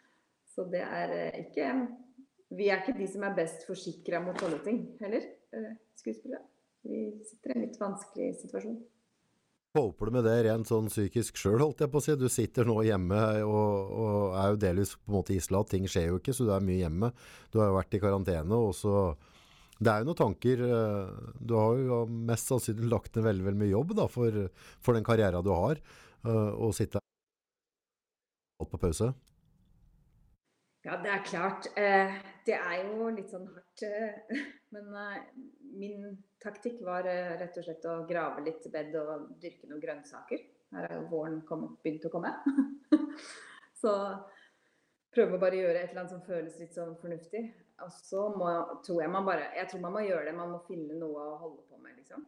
Så 0.54 0.66
det 0.70 0.82
er 0.86 1.12
eh, 1.12 1.44
ikke 1.44 1.70
Vi 2.54 2.70
er 2.70 2.82
ikke 2.82 2.96
de 2.98 3.06
som 3.10 3.24
er 3.26 3.36
best 3.36 3.64
forsikra 3.66 4.20
mot 4.22 4.38
sånne 4.38 4.60
ting 4.62 4.82
heller, 5.00 5.24
eh, 5.56 5.70
skuespillere. 5.98 6.44
Vi 6.84 7.06
sitter 7.26 7.50
i 7.50 7.54
en 7.56 7.64
litt 7.64 7.78
vanskelig 7.80 8.28
situasjon. 8.42 8.76
Håper 9.74 10.06
du 10.06 10.14
med 10.14 10.26
det 10.28 10.34
rent 10.46 10.68
sånn 10.68 10.86
psykisk 10.86 11.40
sjøl, 11.40 11.58
holdt 11.64 11.80
jeg 11.82 11.90
på 11.90 11.98
å 11.98 12.04
si. 12.04 12.14
Du 12.20 12.28
sitter 12.30 12.68
nå 12.68 12.76
hjemme 12.86 13.22
og, 13.42 13.94
og 14.04 14.36
er 14.38 14.52
jo 14.52 14.60
delvis 14.62 14.92
på 15.00 15.10
en 15.10 15.16
måte 15.16 15.34
isla. 15.34 15.64
Ting 15.66 15.88
skjer 15.90 16.12
jo 16.12 16.20
ikke, 16.20 16.36
så 16.36 16.46
du 16.46 16.52
er 16.54 16.62
mye 16.68 16.84
hjemme. 16.84 17.10
Du 17.50 17.58
har 17.58 17.72
jo 17.72 17.78
vært 17.80 17.96
i 17.96 18.02
karantene, 18.04 18.60
og 18.60 18.76
så 18.78 18.94
det 19.80 19.90
er 19.90 20.04
jo 20.04 20.06
noen 20.06 20.20
tanker 20.20 20.60
eh, 20.62 21.32
Du 21.42 21.56
har 21.58 21.80
jo 21.80 22.04
mest 22.06 22.52
sannsynlig 22.52 22.86
lagt 22.92 23.16
ned 23.16 23.26
veldig, 23.26 23.48
veldig 23.48 23.62
mye 23.64 23.72
jobb 23.72 23.96
da, 23.98 24.06
for, 24.12 24.44
for 24.78 24.94
den 24.94 25.08
karrieren 25.08 25.42
du 25.42 25.50
har, 25.50 25.82
å 26.22 26.70
sitte 26.72 27.02
sitte 27.02 28.70
på 28.70 28.78
pause. 28.80 29.10
Ja, 30.84 30.98
det 31.00 31.10
er 31.10 31.24
klart. 31.24 31.68
Eh, 31.80 32.16
det 32.44 32.56
er 32.58 32.82
jo 32.84 33.08
litt 33.14 33.32
sånn 33.32 33.46
hardt. 33.48 33.84
Men 34.74 34.90
min 35.80 36.10
taktikk 36.42 36.82
var 36.84 37.06
rett 37.06 37.56
og 37.56 37.64
slett 37.64 37.86
å 37.88 38.02
grave 38.08 38.44
litt 38.44 38.66
bed 38.72 38.92
og 39.00 39.30
dyrke 39.40 39.70
noen 39.70 39.82
grønnsaker. 39.82 40.42
Her 40.74 40.88
er 40.90 40.98
jo 40.98 41.08
våren 41.12 41.40
begynt 41.82 42.04
å 42.08 42.12
komme. 42.12 42.34
Så 43.80 43.92
prøve 45.14 45.38
å 45.38 45.42
bare 45.42 45.60
gjøre 45.60 45.80
et 45.80 45.92
eller 45.92 46.04
annet 46.04 46.14
som 46.14 46.24
føles 46.26 46.58
litt 46.60 46.76
sånn 46.76 46.96
fornuftig. 47.00 47.44
Og 47.84 47.90
så 47.90 48.28
må, 48.38 48.50
tror 48.86 49.00
jeg 49.02 49.10
man 49.10 49.26
bare 49.26 49.48
Jeg 49.56 49.66
tror 49.70 49.80
man 49.82 49.96
må 49.96 50.04
gjøre 50.04 50.28
det. 50.28 50.36
Man 50.38 50.52
må 50.52 50.60
finne 50.68 50.98
noe 50.98 51.26
å 51.32 51.38
holde 51.40 51.64
på 51.68 51.80
med, 51.80 51.96
liksom. 51.98 52.26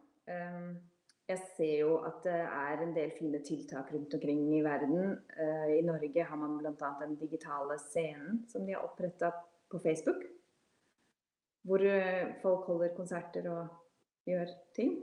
Jeg 1.27 1.41
ser 1.57 1.73
jo 1.81 1.97
at 2.07 2.21
det 2.23 2.37
er 2.39 2.81
en 2.83 2.93
del 2.95 3.11
fine 3.17 3.41
tiltak 3.43 3.89
rundt 3.91 4.13
omkring 4.15 4.45
i 4.55 4.61
verden. 4.63 5.17
Uh, 5.35 5.67
I 5.75 5.81
Norge 5.83 6.23
har 6.29 6.39
man 6.39 6.55
bl.a. 6.61 6.91
den 7.01 7.17
digitale 7.19 7.75
scenen 7.83 8.45
som 8.47 8.63
de 8.63 8.77
har 8.77 8.85
oppretta 8.87 9.33
på 9.67 9.81
Facebook. 9.83 10.23
Hvor 11.67 11.83
uh, 11.83 12.31
folk 12.43 12.71
holder 12.71 12.95
konserter 12.95 13.51
og 13.51 13.67
gjør 14.27 14.55
ting. 14.75 15.01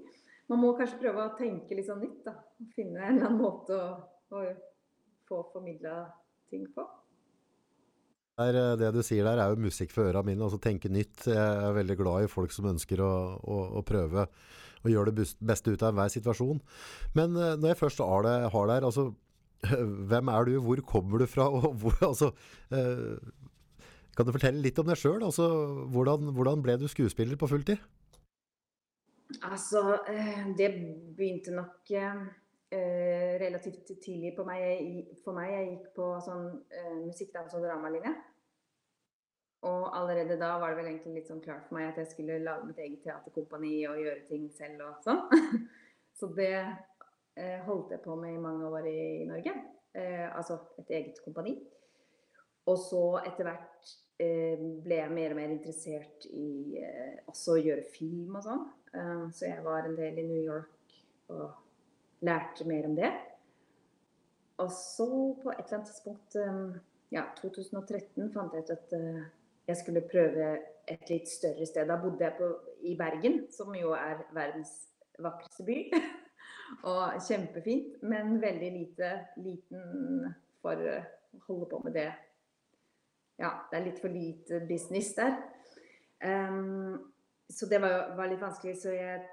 Man 0.48 0.60
må 0.64 0.72
kanskje 0.76 1.02
prøve 1.04 1.28
å 1.28 1.36
tenke 1.36 1.76
litt 1.76 1.88
sånn 1.88 2.02
nytt, 2.04 2.24
da. 2.24 2.38
Finne 2.76 3.04
en 3.04 3.18
eller 3.18 3.28
annen 3.28 3.40
måte 3.40 3.76
å, 3.76 3.86
å 4.32 4.44
få 5.28 5.44
formidla 5.52 6.02
ting 6.52 6.66
på. 6.72 6.84
Eh, 8.40 8.76
det 8.80 8.90
du 8.94 9.00
sier 9.06 9.26
der, 9.26 9.38
er 9.38 9.52
jo 9.52 9.62
musikk 9.62 9.94
for 9.94 10.10
øra 10.10 10.24
mine. 10.26 10.42
altså 10.42 10.58
Tenke 10.58 10.90
nytt. 10.92 11.28
Jeg 11.30 11.38
er 11.38 11.76
veldig 11.76 11.96
glad 12.00 12.24
i 12.24 12.30
folk 12.32 12.52
som 12.52 12.68
ønsker 12.72 13.02
å, 13.04 13.12
å, 13.38 13.60
å 13.78 13.84
prøve 13.86 14.26
å 14.84 14.92
gjør 14.92 15.10
det 15.10 15.26
beste 15.40 15.72
ut 15.72 15.82
av 15.82 15.92
enhver 15.92 16.12
situasjon. 16.12 16.60
Men 17.16 17.36
eh, 17.36 17.56
når 17.60 17.72
jeg 17.72 17.80
først 17.80 18.04
har 18.04 18.26
det, 18.26 18.36
har 18.54 18.70
der, 18.72 18.88
altså 18.90 19.12
Hvem 20.10 20.28
er 20.28 20.44
du, 20.44 20.58
hvor 20.60 20.80
kommer 20.84 21.22
du 21.22 21.26
fra? 21.30 21.48
og 21.56 21.74
hvor, 21.80 21.96
altså, 22.04 22.30
eh, 22.68 23.16
Kan 24.16 24.28
du 24.28 24.34
fortelle 24.34 24.60
litt 24.60 24.78
om 24.78 24.88
deg 24.90 25.00
sjøl? 25.00 25.22
Altså, 25.24 25.48
hvordan, 25.94 26.34
hvordan, 26.36 26.62
ble 26.64 26.76
du 26.80 26.88
skuespiller 26.90 27.40
på 27.40 27.48
fulltid? 27.48 27.80
Altså, 29.42 29.80
det 30.58 30.68
begynte 31.16 31.54
nok 31.56 31.88
eh, 31.96 33.32
relativt 33.40 33.88
tidlig 34.04 34.34
på 34.36 34.44
meg, 34.46 35.08
for 35.24 35.34
meg. 35.36 35.50
Jeg 35.56 35.70
gikk 35.70 35.88
på 35.96 36.10
sånn 36.22 36.46
eh, 36.70 37.00
musikkdans- 37.08 37.56
og 37.56 37.64
dramalinje. 37.64 38.12
Og 39.64 39.84
allerede 39.96 40.36
da 40.40 40.54
var 40.60 40.72
det 40.72 40.80
vel 40.80 40.90
egentlig 40.90 41.20
litt 41.20 41.30
sånn 41.30 41.42
klart 41.44 41.68
for 41.68 41.78
meg 41.78 41.90
at 41.90 42.00
jeg 42.02 42.10
skulle 42.12 42.42
lage 42.42 42.68
mitt 42.68 42.80
eget 42.84 43.04
teaterkompani 43.06 43.76
og 43.88 44.00
gjøre 44.02 44.26
ting 44.28 44.48
selv 44.52 44.84
og 44.88 45.06
sånn. 45.06 45.22
Så 46.18 46.28
det 46.36 46.52
eh, 46.54 47.60
holdt 47.66 47.94
jeg 47.94 48.04
på 48.04 48.16
med 48.20 48.36
i 48.36 48.42
mange 48.42 48.68
år 48.68 48.88
i, 48.90 49.00
Norge. 49.28 49.54
Eh, 49.96 50.26
altså 50.28 50.60
et 50.82 50.92
eget 51.00 51.20
kompani. 51.24 51.56
Og 52.70 52.78
så 52.80 53.02
etter 53.24 53.48
hvert 53.48 53.90
eh, 54.22 54.60
ble 54.84 55.00
jeg 55.00 55.16
mer 55.16 55.34
og 55.34 55.40
mer 55.40 55.52
interessert 55.52 56.28
i 56.30 56.78
eh, 56.80 57.18
også 57.28 57.56
å 57.56 57.64
gjøre 57.64 57.88
film 57.92 58.38
og 58.38 58.46
sånn. 58.46 58.64
så 59.34 59.48
jeg 59.48 59.62
var 59.64 59.88
en 59.88 59.96
del 59.98 60.20
i 60.22 60.26
New 60.28 60.44
York 60.44 60.92
og 61.34 62.22
lærte 62.24 62.66
mer 62.68 62.86
om 62.86 62.94
det. 62.94 63.10
Og 64.62 64.70
så 64.70 65.08
på 65.42 65.50
et 65.50 65.64
eller 65.64 65.78
annet 65.80 65.88
tidspunkt, 65.90 66.36
um, 66.38 66.76
ja, 67.10 67.24
2013, 67.40 68.30
fant 68.34 68.54
jeg 68.54 68.66
ut 68.66 68.70
at 68.74 68.94
uh, 68.94 69.24
jeg 69.66 69.76
skulle 69.80 70.04
prøve 70.08 70.50
et 70.88 71.10
litt 71.10 71.28
større 71.30 71.66
sted. 71.66 71.88
Da 71.88 71.96
bodde 72.00 72.24
jeg 72.24 72.36
på, 72.38 72.50
i 72.84 72.96
Bergen, 72.98 73.44
som 73.52 73.72
jo 73.76 73.94
er 73.96 74.26
verdens 74.36 74.74
vakreste 75.18 75.64
by. 75.66 75.78
og 76.90 77.18
kjempefint, 77.24 78.02
men 78.02 78.38
veldig 78.42 78.70
lite 78.74 79.10
liten 79.40 80.28
for 80.62 80.80
å 80.80 80.98
holde 81.48 81.68
på 81.70 81.80
med 81.84 81.96
det. 81.96 82.10
Ja, 83.40 83.50
det 83.70 83.78
er 83.78 83.86
litt 83.88 84.02
for 84.02 84.12
lite 84.14 84.60
business 84.68 85.12
der. 85.16 85.36
Um, 86.24 87.12
så 87.50 87.66
det 87.66 87.80
var, 87.82 88.14
var 88.16 88.30
litt 88.30 88.42
vanskelig. 88.42 88.76
Så 88.80 88.94
jeg 88.94 89.24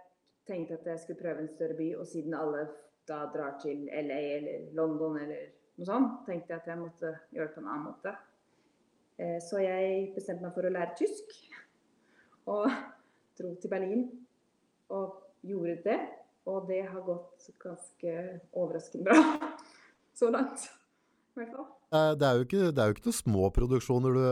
tenkte 0.47 0.79
at 0.79 0.87
jeg 0.93 1.03
skulle 1.03 1.21
prøve 1.21 1.43
en 1.43 1.51
større 1.51 1.77
by, 1.77 1.91
og 1.99 2.07
siden 2.09 2.37
alle 2.37 2.65
da 3.07 3.23
drar 3.33 3.57
til 3.61 3.87
LA 3.87 4.19
eller 4.37 4.73
London 4.77 5.17
eller 5.21 5.47
noe 5.79 5.87
sånt, 5.87 6.19
tenkte 6.27 6.53
jeg 6.53 6.61
at 6.61 6.69
jeg 6.69 6.81
måtte 6.81 7.15
gjøre 7.33 7.47
det 7.49 7.55
på 7.55 7.63
en 7.63 7.71
annen 7.71 7.87
måte. 7.89 8.13
Eh, 9.21 9.37
så 9.43 9.61
jeg 9.61 10.11
bestemte 10.15 10.43
meg 10.45 10.55
for 10.55 10.65
å 10.65 10.73
lære 10.73 10.97
tysk, 10.97 11.35
og 12.49 12.65
dro 13.37 13.53
til 13.61 13.71
Berlin 13.71 14.07
og 14.91 15.19
gjorde 15.45 15.77
det. 15.85 15.99
Og 16.49 16.65
det 16.65 16.79
har 16.89 17.03
gått 17.05 17.51
ganske 17.61 18.13
overraskende 18.57 19.11
bra 19.11 19.51
så 20.19 20.31
langt. 20.33 20.65
I 21.31 21.43
hvert 21.43 21.53
fall. 21.53 21.67
Det 21.91 22.25
er 22.25 22.39
jo 22.39 22.45
ikke, 22.47 22.63
det 22.71 22.81
er 22.81 22.89
jo 22.89 22.95
ikke 22.95 23.05
noen 23.05 23.17
små 23.19 23.49
produksjoner 23.53 24.15
du, 24.15 24.23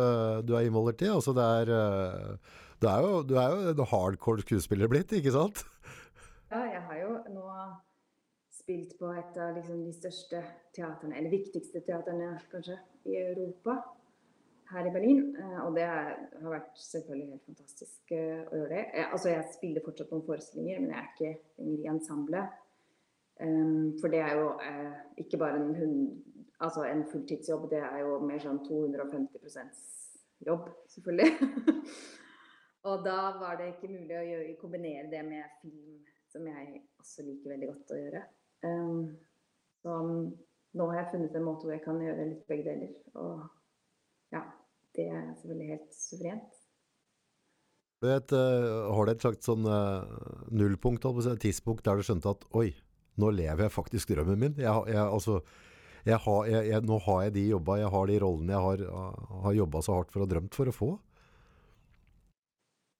du 0.47 0.55
er 0.57 0.65
involvert 0.67 1.03
i. 1.05 1.11
Altså 1.11 1.35
det 1.37 1.45
er, 1.59 1.69
det 1.69 2.81
du, 2.81 2.87
er 2.89 3.05
jo, 3.05 3.21
du 3.27 3.35
er 3.37 3.53
jo 3.53 3.73
en 3.75 3.91
hardcore 3.91 4.43
skuespiller 4.43 4.89
blitt, 4.91 5.13
ikke 5.15 5.35
sant? 5.35 5.61
Ja, 6.49 6.63
jeg 6.65 6.81
har 6.87 6.99
jo 7.03 7.13
nå 7.35 7.45
spilt 8.55 8.95
på 8.99 9.11
et 9.13 9.37
av 9.37 9.53
liksom, 9.57 9.83
de 9.85 9.93
største 9.95 10.41
teaterne, 10.75 11.15
eller 11.19 11.33
viktigste 11.33 11.83
teaterne 11.85 12.33
kanskje, 12.51 12.79
i 13.05 13.19
Europa. 13.21 13.77
Her 14.69 14.85
i 14.85 14.93
Berlin. 14.93 15.35
Eh, 15.35 15.59
og 15.65 15.75
det 15.77 15.85
har 15.89 16.51
vært 16.53 16.77
selvfølgelig 16.77 17.29
helt 17.33 17.45
fantastisk 17.49 18.13
eh, 18.13 18.41
å 18.45 18.59
gjøre 18.59 18.73
det. 18.75 18.83
Jeg, 18.93 19.05
altså, 19.07 19.29
jeg 19.33 19.53
spiller 19.55 19.85
fortsatt 19.85 20.11
noen 20.13 20.25
forestillinger, 20.27 20.81
men 20.83 20.93
jeg 20.93 20.99
er 20.99 21.13
ikke 21.13 21.63
lenger 21.63 21.79
i 21.79 21.93
ensemblet. 21.93 22.57
Um, 23.39 23.95
for 24.01 24.11
det 24.11 24.19
er 24.19 24.33
jo 24.35 24.49
uh, 24.59 24.95
ikke 25.21 25.37
bare 25.39 25.61
en, 25.61 25.93
altså 26.59 26.83
en 26.83 27.05
fulltidsjobb, 27.07 27.69
det 27.71 27.79
er 27.79 28.01
jo 28.03 28.17
mer 28.27 28.41
sånn 28.43 28.59
250% 28.65 29.77
jobb, 30.43 30.67
selvfølgelig. 30.91 31.47
og 32.89 33.05
da 33.05 33.15
var 33.39 33.55
det 33.61 33.69
ikke 33.71 33.93
mulig 33.93 34.17
å 34.19 34.25
gjøre, 34.27 34.57
kombinere 34.59 35.07
det 35.13 35.23
med 35.23 35.55
film 35.61 36.01
som 36.29 36.45
jeg 36.51 36.83
også 36.99 37.25
liker 37.25 37.55
veldig 37.55 37.71
godt 37.71 37.95
å 37.95 38.01
gjøre. 38.01 38.25
Um, 38.67 38.99
så 39.79 39.95
nå 40.03 40.89
har 40.91 40.99
jeg 40.99 41.11
funnet 41.13 41.39
en 41.39 41.47
måte 41.47 41.65
hvor 41.65 41.73
jeg 41.77 41.85
kan 41.85 42.03
gjøre 42.03 42.27
litt 42.33 42.43
begge 42.51 42.67
deler. 42.67 42.91
Og 43.23 43.47
ja, 44.35 44.43
det 44.99 45.07
er 45.07 45.23
selvfølgelig 45.39 45.69
helt 45.73 45.95
suverent. 45.95 46.59
Vet, 48.03 48.31
uh, 48.31 48.91
har 48.95 49.07
du 49.07 49.11
et 49.11 49.25
slags 49.25 49.49
sånn 49.49 49.65
uh, 49.67 50.05
nullpunkt, 50.55 51.03
et 51.03 51.41
tidspunkt 51.43 51.83
der 51.87 51.99
du 51.99 52.05
skjønte 52.07 52.31
at 52.31 52.45
oi, 52.55 52.69
nå 53.19 53.33
lever 53.35 53.65
jeg 53.65 53.75
faktisk 53.75 54.13
drømmen 54.13 54.39
min? 54.39 54.55
Jeg, 54.61 54.71
jeg, 54.93 55.03
altså, 55.03 55.41
jeg 56.07 56.19
har, 56.23 56.53
nå 56.87 56.99
har 57.09 57.25
jeg 57.25 57.35
de 57.35 57.49
jobba, 57.49 57.81
jeg 57.81 57.91
har 57.91 58.07
de 58.07 58.21
rollene 58.23 58.55
jeg 58.55 58.65
har, 58.67 59.11
har 59.43 59.57
jobba 59.57 59.83
så 59.83 59.97
hardt 59.97 60.13
for 60.15 60.23
og 60.23 60.31
drømt 60.31 60.55
for 60.55 60.71
å 60.71 60.75
få? 60.75 60.89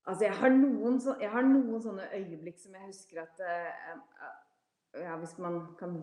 Altså, 0.10 0.26
jeg 0.26 0.36
har 0.42 0.52
noen, 0.58 1.00
så, 1.00 1.16
jeg 1.22 1.32
har 1.32 1.48
noen 1.48 1.82
sånne 1.84 2.10
øyeblikk 2.18 2.60
som 2.60 2.76
jeg 2.76 2.90
husker 2.90 3.24
at 3.24 3.44
uh, 3.46 4.00
ja, 4.94 5.18
Hvis 5.22 5.38
man 5.38 5.62
kan 5.80 6.00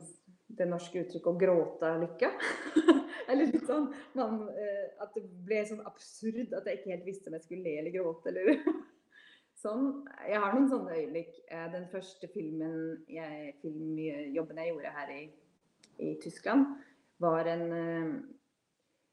det 0.58 0.68
norske 0.70 1.02
uttrykket 1.02 1.26
'å 1.26 1.38
gråte 1.38 1.88
av 1.88 2.02
lykke'. 2.04 2.30
eller 3.28 3.50
litt 3.50 3.66
sånn 3.66 3.88
man, 4.14 4.42
uh, 4.46 4.84
At 5.02 5.14
det 5.14 5.24
ble 5.46 5.64
sånn 5.66 5.82
absurd 5.88 6.54
at 6.54 6.68
jeg 6.68 6.78
ikke 6.78 6.92
helt 6.94 7.08
visste 7.08 7.30
om 7.30 7.38
jeg 7.38 7.46
skulle 7.46 7.66
le 7.66 7.78
eller 7.80 7.96
gråte. 7.96 8.30
eller 8.30 8.62
sånn. 9.64 10.06
Jeg 10.28 10.40
har 10.44 10.54
noen 10.54 10.70
sånne 10.70 11.00
øyeblikk. 11.00 11.34
Uh, 11.50 11.66
den 11.74 11.88
første 11.90 12.30
filmen 12.30 13.04
jeg, 13.10 13.56
filmjobben 13.64 14.62
jeg 14.62 14.72
gjorde 14.72 14.96
her 15.00 15.12
i, 15.16 15.22
i 15.98 16.14
Tyskland, 16.22 16.78
var 17.18 17.48
en 17.50 17.66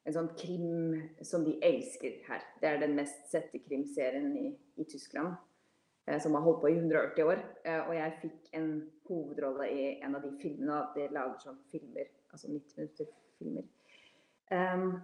en 0.04 0.16
sånn 0.16 0.30
krim 0.36 0.96
som 1.24 1.46
de 1.46 1.56
elsker 1.64 2.20
her. 2.28 2.44
Det 2.60 2.70
er 2.70 2.82
den 2.82 2.96
mest 2.98 3.30
sette 3.32 3.62
krimserien 3.64 4.34
i, 4.36 4.50
i 4.76 4.86
Tyskland. 4.90 5.38
Eh, 6.08 6.22
som 6.22 6.36
har 6.36 6.42
holdt 6.42 6.62
på 6.62 6.68
i 6.68 6.76
180 6.76 7.24
år. 7.24 7.40
Eh, 7.66 7.88
og 7.88 7.96
jeg 7.96 8.18
fikk 8.22 8.50
en 8.60 8.70
hovedrolle 9.08 9.70
i 9.72 9.84
en 10.04 10.16
av 10.16 10.24
de 10.26 10.34
filmene. 10.42 10.80
De 10.96 11.08
lager 11.16 11.40
sånn 11.40 11.62
filmer, 11.72 12.10
altså 12.32 12.52
90 12.52 12.80
minutter-filmer. 12.82 13.70
Um, 14.52 14.98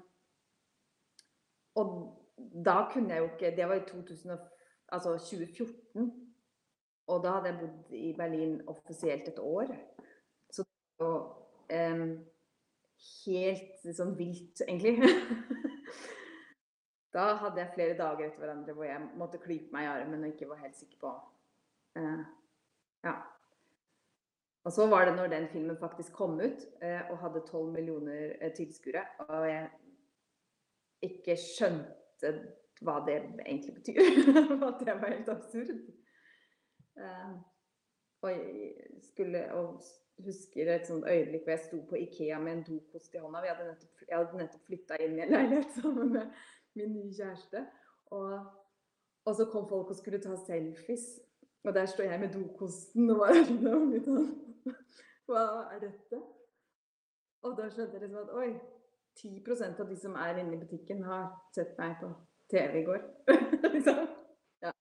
og 1.80 1.94
da 2.66 2.82
kunne 2.92 3.16
jeg 3.16 3.24
jo 3.24 3.30
ikke 3.32 3.52
Det 3.56 3.68
var 3.68 3.80
i 3.80 3.86
2000, 3.88 4.36
altså 4.92 5.16
2014. 5.18 6.12
Og 7.08 7.24
da 7.24 7.38
hadde 7.38 7.54
jeg 7.54 7.60
bodd 7.62 7.96
i 7.96 8.14
Berlin 8.18 8.60
offisielt 8.68 9.28
et 9.28 9.40
år. 9.40 9.72
Så 10.52 10.68
og, 11.00 11.32
um, 11.72 12.20
helt 13.26 13.88
sånn 13.96 14.18
vilt, 14.20 14.68
egentlig. 14.68 15.00
da 17.14 17.34
hadde 17.42 17.62
jeg 17.64 17.74
flere 17.74 17.98
dager 17.98 18.28
etter 18.28 18.44
hverandre 18.44 18.76
hvor 18.78 18.86
jeg 18.86 19.02
måtte 19.18 19.42
klype 19.42 19.74
meg 19.74 19.88
i 19.88 19.92
armen 19.96 20.24
og 20.24 20.34
ikke 20.34 20.50
var 20.50 20.64
helt 20.64 20.78
sikker 20.78 21.02
på 21.02 21.14
uh, 22.00 22.24
Ja. 23.06 23.16
Og 24.68 24.74
så 24.76 24.86
var 24.92 25.06
det 25.08 25.16
når 25.16 25.28
den 25.32 25.48
filmen 25.50 25.78
faktisk 25.80 26.14
kom 26.14 26.36
ut 26.40 26.66
uh, 26.84 27.12
og 27.12 27.22
hadde 27.24 27.46
12 27.48 27.72
millioner 27.72 28.34
uh, 28.44 28.52
tilskuere, 28.54 29.06
og 29.26 29.48
jeg 29.50 29.70
ikke 31.02 31.38
skjønte 31.40 32.34
hva 32.84 33.00
det 33.08 33.16
egentlig 33.46 33.74
betyr. 33.80 34.02
At 34.68 34.84
det 34.84 34.96
var 35.00 35.16
helt 35.16 35.30
absurd. 35.30 35.80
og 38.22 38.30
jeg 38.32 38.74
skulle 39.02 39.42
og 39.56 39.82
husker 40.26 40.74
et 40.74 40.88
sånt 40.88 41.08
øyeblikk 41.08 41.46
hvor 41.46 41.56
jeg 41.56 41.66
sto 41.66 41.80
på 41.90 41.96
Ikea 41.96 42.40
med 42.40 42.58
en 42.58 42.64
dokost 42.68 43.16
i 43.16 43.22
hånda. 43.24 43.44
Hadde 43.48 43.68
nettopp, 43.70 44.02
jeg 44.08 44.18
hadde 44.18 44.42
nettopp 44.42 44.66
flytta 44.68 45.00
inn 45.04 45.18
i 45.18 45.24
en 45.24 45.34
leilighet 45.36 45.76
sammen 45.80 46.12
med 46.18 46.42
min 46.76 46.94
nye 46.94 47.14
kjæreste. 47.14 47.66
Og, 48.16 48.34
og, 49.26 49.36
så 49.36 49.46
kom 49.52 49.68
folk 49.70 49.92
og 49.94 49.98
skulle 49.98 50.22
ta 50.22 50.36
selfies. 50.46 51.06
Og 51.68 51.74
der 51.76 51.86
står 51.86 52.04
jeg 52.04 52.20
med 52.20 52.34
dokosten 52.34 53.10
og 53.12 53.20
var 53.20 53.36
sånn 53.46 54.30
Hva 55.30 55.42
er 55.76 55.82
dette? 55.84 56.22
Og 57.46 57.56
da 57.58 57.68
skjønte 57.72 57.98
jeg 57.98 58.06
liksom 58.06 58.24
at 58.24 58.32
oi, 58.36 58.50
10% 59.20 59.84
av 59.84 59.92
de 59.92 59.98
som 60.00 60.16
er 60.20 60.40
inne 60.42 60.56
i 60.56 60.62
butikken, 60.62 61.04
har 61.08 61.30
sett 61.56 61.76
meg 61.80 62.00
på 62.02 62.10
TV 62.52 62.82
i 62.82 62.88
går. 62.88 63.04
liksom. 63.76 64.02
Ja. 64.64 64.74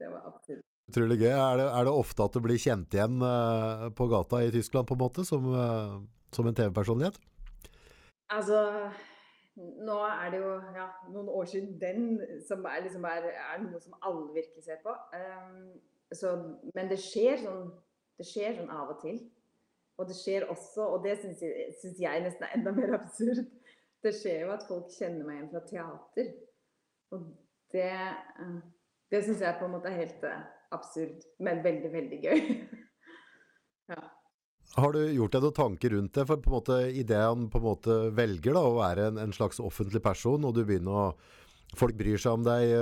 Det 0.00 0.10
var 0.10 0.26
absolutt 0.32 0.66
Utrolig 0.90 1.20
gøy. 1.20 1.30
Er 1.30 1.60
det, 1.60 1.66
er 1.70 1.86
det, 1.86 1.92
ofte 1.94 2.24
at 2.24 2.34
du 2.34 2.42
blir 2.42 2.58
kjent 2.58 2.94
igjen 2.96 3.20
uh, 3.22 3.86
på 3.94 4.08
gata 4.10 4.40
i 4.42 4.50
Tyskland 4.50 4.88
på 4.88 4.96
en 4.96 5.02
måte, 5.04 5.22
som, 5.28 5.44
uh, 5.54 6.00
som 6.34 6.48
en 6.50 6.56
TV-personlighet? 6.56 7.20
Altså 8.34 8.58
Nå 9.60 9.96
er 10.06 10.30
det 10.32 10.40
jo 10.40 10.54
ja, 10.74 10.86
noen 11.12 11.28
år 11.28 11.48
siden 11.50 11.74
den 11.80 12.06
som 12.46 12.64
er, 12.64 12.80
liksom 12.84 13.04
er, 13.08 13.28
er 13.30 13.60
noe 13.64 13.80
som 13.82 13.96
alle 14.00 14.32
virkelig 14.34 14.64
ser 14.64 14.80
på. 14.84 14.94
Um, 15.16 15.74
så, 16.16 16.32
men 16.74 16.90
det 16.90 16.98
skjer, 17.02 17.38
sånn, 17.42 17.68
det 18.18 18.26
skjer 18.28 18.56
sånn 18.56 18.72
av 18.72 18.94
og 18.94 19.00
til. 19.02 19.20
Og 20.00 20.08
det 20.08 20.16
skjer 20.16 20.48
også, 20.48 20.86
og 20.94 21.04
det 21.04 21.18
syns 21.20 21.42
jeg, 21.44 21.74
jeg, 22.00 22.24
nesten 22.24 22.46
er 22.46 22.56
enda 22.56 22.72
mer 22.72 22.94
absurd, 22.96 23.42
det 24.00 24.14
skjer 24.16 24.46
jo 24.46 24.52
at 24.54 24.64
folk 24.64 24.88
kjenner 24.94 25.26
meg 25.26 25.36
igjen 25.36 25.50
fra 25.52 25.64
teater. 25.68 26.30
Og 27.12 27.26
det, 27.74 27.90
uh, 28.40 28.60
det 29.12 29.24
syns 29.26 29.44
jeg 29.44 29.58
på 29.60 29.68
en 29.68 29.76
måte 29.76 29.92
er 29.92 30.00
helt 30.06 30.24
absurd, 30.72 31.26
men 31.38 31.64
veldig, 31.66 31.92
veldig 31.92 32.22
gøy. 32.24 32.40
Har 34.78 34.94
du 34.94 35.00
gjort 35.02 35.34
deg 35.34 35.44
noen 35.44 35.56
tanker 35.56 35.94
rundt 35.96 36.14
det? 36.14 36.24
For 36.28 36.38
på 36.38 36.50
en 36.50 36.56
måte 36.58 36.78
idet 36.94 37.20
han 37.24 37.48
på 37.50 37.58
en 37.58 37.66
måte 37.66 37.98
velger 38.14 38.54
da, 38.54 38.62
å 38.62 38.78
være 38.78 39.10
en, 39.10 39.20
en, 39.24 39.34
slags 39.34 39.58
offentlig 39.62 40.02
person, 40.04 40.44
og 40.46 40.56
du 40.56 40.64
begynner 40.64 41.04
å 41.04 41.12
Folk 41.78 41.94
bryr 41.94 42.18
seg 42.18 42.34
om 42.34 42.42
deg, 42.42 42.72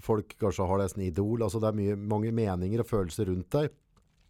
folk 0.00 0.30
kanskje 0.40 0.64
har 0.70 0.80
deg 0.80 0.88
som 0.88 1.02
idol. 1.04 1.42
altså 1.44 1.58
Det 1.60 1.68
er 1.68 1.74
mye, 1.76 1.96
mange 2.00 2.30
meninger 2.32 2.80
og 2.80 2.88
følelser 2.88 3.28
rundt 3.28 3.50
deg. 3.52 3.74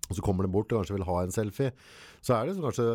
Og 0.08 0.16
så 0.16 0.24
kommer 0.26 0.42
de 0.42 0.50
bort 0.50 0.72
og 0.72 0.80
kanskje 0.80 0.96
vil 0.96 1.06
ha 1.06 1.18
en 1.22 1.34
selfie. 1.34 1.70
Så 2.18 2.34
er 2.34 2.48
det 2.48 2.56
så 2.56 2.64
kanskje 2.64 2.86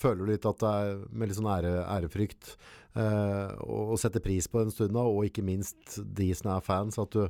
føler 0.00 0.22
du 0.22 0.30
litt 0.30 0.48
at 0.48 0.62
det 0.62 0.70
er 0.70 1.02
med 1.12 1.28
litt 1.28 1.36
sånn 1.36 1.50
ære, 1.52 1.74
ærefrykt 1.84 2.54
eh, 2.96 3.52
og, 3.66 3.92
og 3.92 4.00
setter 4.00 4.24
pris 4.24 4.48
på 4.48 4.62
den 4.62 4.72
stunda, 4.72 5.04
og 5.04 5.26
ikke 5.28 5.44
minst 5.44 5.98
de 6.00 6.30
som 6.38 6.52
er 6.54 6.64
fans, 6.64 6.96
at 7.02 7.12
du 7.12 7.26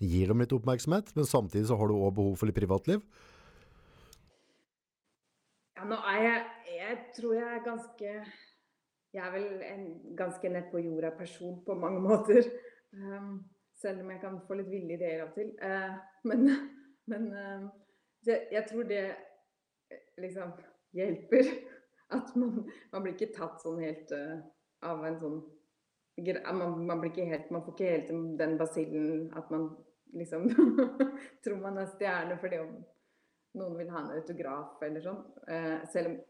gir 0.00 0.32
dem 0.32 0.40
litt 0.42 0.56
oppmerksomhet, 0.56 1.12
men 1.18 1.28
samtidig 1.28 1.68
så 1.68 1.78
har 1.78 1.90
du 1.90 1.98
òg 1.98 2.16
behov 2.16 2.38
for 2.40 2.48
litt 2.48 2.56
privatliv? 2.56 3.04
Ja, 5.74 5.84
nå 5.90 5.96
er 6.10 6.20
jeg 6.22 6.42
Jeg 6.74 6.98
tror 7.16 7.34
jeg 7.34 7.46
er 7.56 7.64
ganske 7.64 8.10
Jeg 9.14 9.26
er 9.26 9.32
vel 9.34 9.48
en 9.62 9.86
ganske 10.16 10.48
nett 10.48 10.70
på 10.70 10.82
jorda 10.82 11.10
person 11.18 11.60
på 11.66 11.74
mange 11.78 12.00
måter. 12.08 12.48
Um, 12.92 13.44
selv 13.74 14.00
om 14.00 14.10
jeg 14.10 14.20
kan 14.20 14.40
få 14.46 14.54
litt 14.58 14.70
ville 14.70 14.96
ideer 14.96 15.22
av 15.22 15.28
og 15.28 15.36
til. 15.38 15.52
Uh, 15.62 15.94
men, 16.24 16.48
men 17.10 17.28
uh, 17.30 17.68
det, 18.26 18.40
jeg 18.50 18.66
tror 18.70 18.88
det 18.90 19.04
liksom 20.18 20.54
hjelper. 20.98 21.50
At 22.16 22.34
man, 22.36 22.64
man 22.92 23.02
blir 23.04 23.14
ikke 23.14 23.34
tatt 23.36 23.62
sånn 23.62 23.78
helt 23.82 24.10
uh, 24.14 24.42
av 24.84 25.06
en 25.06 25.20
sånn 25.20 25.38
man, 26.54 26.86
man, 26.86 27.00
blir 27.00 27.10
ikke 27.10 27.26
helt, 27.26 27.50
man 27.50 27.64
får 27.64 27.74
ikke 27.74 27.90
helt 27.90 28.10
den 28.38 28.52
basillen 28.58 29.32
at 29.34 29.48
man 29.50 29.64
liksom 30.14 30.44
tror 31.44 31.56
man 31.58 31.80
er 31.82 31.88
stjerne 31.90 32.36
fordi 32.38 32.60
om 32.62 32.76
noen 33.58 33.76
vil 33.78 33.90
ha 33.94 34.02
en 34.02 34.14
autograf 34.16 34.82
eller 34.86 35.04
sånn. 35.04 35.20
Eh, 35.48 35.82
selv 35.92 36.12
om 36.12 36.22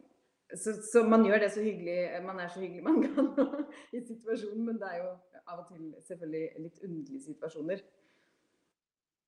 så, 0.55 0.75
så, 0.87 1.01
man 1.09 1.25
gjør 1.27 1.41
det 1.41 1.51
så 1.51 1.63
hyggelig 1.65 1.97
man 2.23 2.39
er 2.39 2.51
så 2.53 2.61
hyggelig 2.61 2.83
man 2.85 3.01
kan 3.03 3.31
i 3.97 4.03
situasjonen, 4.05 4.65
men 4.69 4.77
det 4.79 4.91
er 4.91 4.99
jo 5.01 5.11
av 5.51 5.63
og 5.63 5.71
til 5.73 5.89
selvfølgelig 6.05 6.65
litt 6.67 6.83
underlige 6.85 7.23
situasjoner. 7.25 7.81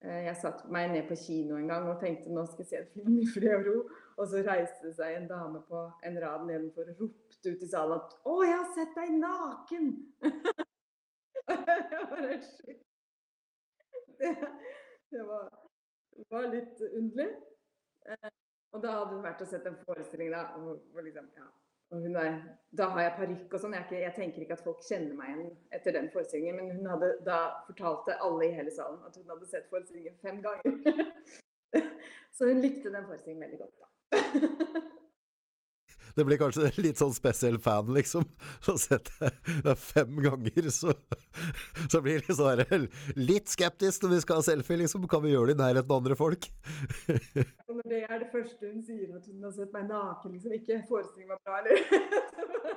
Eh, 0.05 0.23
jeg 0.27 0.37
satte 0.43 0.69
meg 0.73 0.91
ned 0.93 1.09
på 1.09 1.17
kino 1.19 1.57
en 1.57 1.71
gang 1.73 1.89
og 1.89 1.99
tenkte 2.03 2.33
nå 2.33 2.45
skal 2.47 2.63
jeg 2.63 2.69
se 2.69 2.83
en 2.83 2.93
film 2.95 3.17
i 3.23 3.27
fred 3.33 3.55
og 3.57 3.67
ro. 3.69 3.77
Og 4.17 4.29
så 4.31 4.45
reiste 4.45 4.87
det 4.87 4.95
seg 4.97 5.17
en 5.17 5.29
dame 5.31 5.63
på 5.69 5.83
en 6.09 6.21
rad 6.23 6.47
nedenfor 6.49 6.93
og 6.93 7.03
ropte 7.03 7.53
ut 7.53 7.65
i 7.65 7.71
salen 7.73 7.99
at 7.99 8.17
'Å, 8.23 8.37
jeg 8.45 8.57
har 8.61 8.71
sett 8.77 8.95
deg 9.01 9.09
naken!' 9.25 9.93
det. 12.27 12.37
Det, 14.19 14.31
det 15.13 15.23
var, 15.29 15.51
var, 16.31 16.47
litt 16.55 16.81
underlig. 16.93 17.29
Eh, 18.07 18.35
og 18.75 18.83
da 18.83 18.99
hadde 18.99 19.15
hun 19.15 19.25
vært 19.25 19.43
og 19.45 19.49
sett 19.51 19.67
en 19.69 19.79
forestilling 19.87 20.33
da, 20.35 20.43
hvor 20.59 21.07
liksom, 21.07 21.29
ja, 21.37 21.47
er, 21.95 22.41
da 22.77 22.89
har 22.93 23.05
jeg 23.05 23.15
parykk 23.21 23.55
og 23.55 23.63
sånn. 23.63 23.77
Jeg, 23.79 24.01
jeg, 24.03 24.15
tenker 24.17 24.45
ikke 24.45 24.59
at 24.59 24.65
folk 24.67 24.83
kjenner 24.85 25.15
meg 25.19 25.33
igjen 25.33 25.53
etter 25.79 25.95
den 25.97 26.11
forestillingen. 26.15 26.59
Men 26.59 26.81
hun 26.81 26.91
hadde 26.93 27.13
da 27.29 27.39
fortalte 27.69 28.19
alle 28.27 28.49
i 28.49 28.57
hele 28.57 28.75
salen 28.75 29.01
at 29.07 29.17
hun 29.17 29.31
hadde 29.33 29.49
sett 29.51 29.71
forestillingen 29.73 30.19
fem 30.25 30.43
ganger. 30.45 31.07
Så 32.37 32.51
hun 32.51 32.61
likte 32.61 32.93
den 32.93 33.07
forestillingen 33.07 33.47
veldig 33.47 33.63
godt, 33.63 33.81
da. 33.81 33.87
Det 36.17 36.25
blir 36.25 36.39
kanskje 36.41 36.71
litt 36.85 37.01
sånn 37.01 37.13
spesiell 37.13 37.59
fan, 37.61 37.91
liksom. 37.93 38.25
Så 38.65 38.77
setter 38.81 39.35
det 39.67 39.75
fem 39.81 40.17
ganger, 40.25 40.71
så, 40.73 40.95
så 41.93 42.01
blir 42.05 42.25
det 42.25 42.37
sånn 42.39 42.89
litt 43.21 43.53
skeptisk 43.53 44.07
når 44.07 44.15
vi 44.15 44.21
skal 44.25 44.41
ha 44.41 44.47
selfie, 44.47 44.81
liksom. 44.81 45.05
Kan 45.13 45.27
vi 45.27 45.35
gjøre 45.35 45.53
det 45.53 45.59
i 45.59 45.61
nærheten 45.61 45.93
av 45.93 46.01
andre 46.01 46.17
folk? 46.17 46.49
Når 47.77 47.85
det 47.93 48.01
er 48.07 48.23
det 48.23 48.31
første 48.33 48.71
hun 48.71 48.81
sier, 48.87 49.13
at 49.13 49.29
hun 49.29 49.45
har 49.45 49.53
sett 49.53 49.77
meg 49.77 49.91
naken, 49.91 50.39
liksom. 50.39 50.57
Ikke 50.57 50.81
forestillingen 50.89 51.37
var 51.37 51.43
bra, 51.45 51.61
eller? 51.61 52.75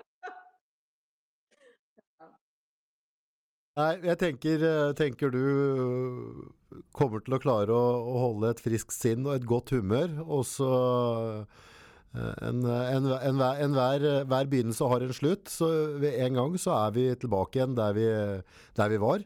Nei, 3.79 3.93
jeg 4.03 4.19
tenker, 4.19 4.63
tenker, 4.99 5.31
du 5.31 6.83
kommer 6.91 7.23
til 7.23 7.37
å 7.37 7.39
klare 7.39 7.71
å, 7.71 7.83
å 8.03 8.15
holde 8.25 8.51
et 8.51 8.59
friskt 8.59 8.91
sinn 8.91 9.23
og 9.23 9.37
et 9.37 9.47
godt 9.47 9.71
humør, 9.71 10.17
og 10.25 10.43
så 10.49 10.73
Enhver 12.09 12.95
en, 12.95 13.05
en, 13.05 13.41
en, 13.45 13.75
hver 14.25 14.47
begynnelse 14.49 14.87
har 14.89 15.03
en 15.05 15.13
slutt. 15.13 15.51
Så 15.51 15.69
en 16.09 16.39
gang 16.39 16.55
så 16.57 16.73
er 16.77 16.95
vi 16.95 17.09
tilbake 17.21 17.59
igjen 17.59 17.77
der 17.77 17.93
vi, 17.97 18.07
der 18.79 18.93
vi 18.93 19.01
var. 19.01 19.25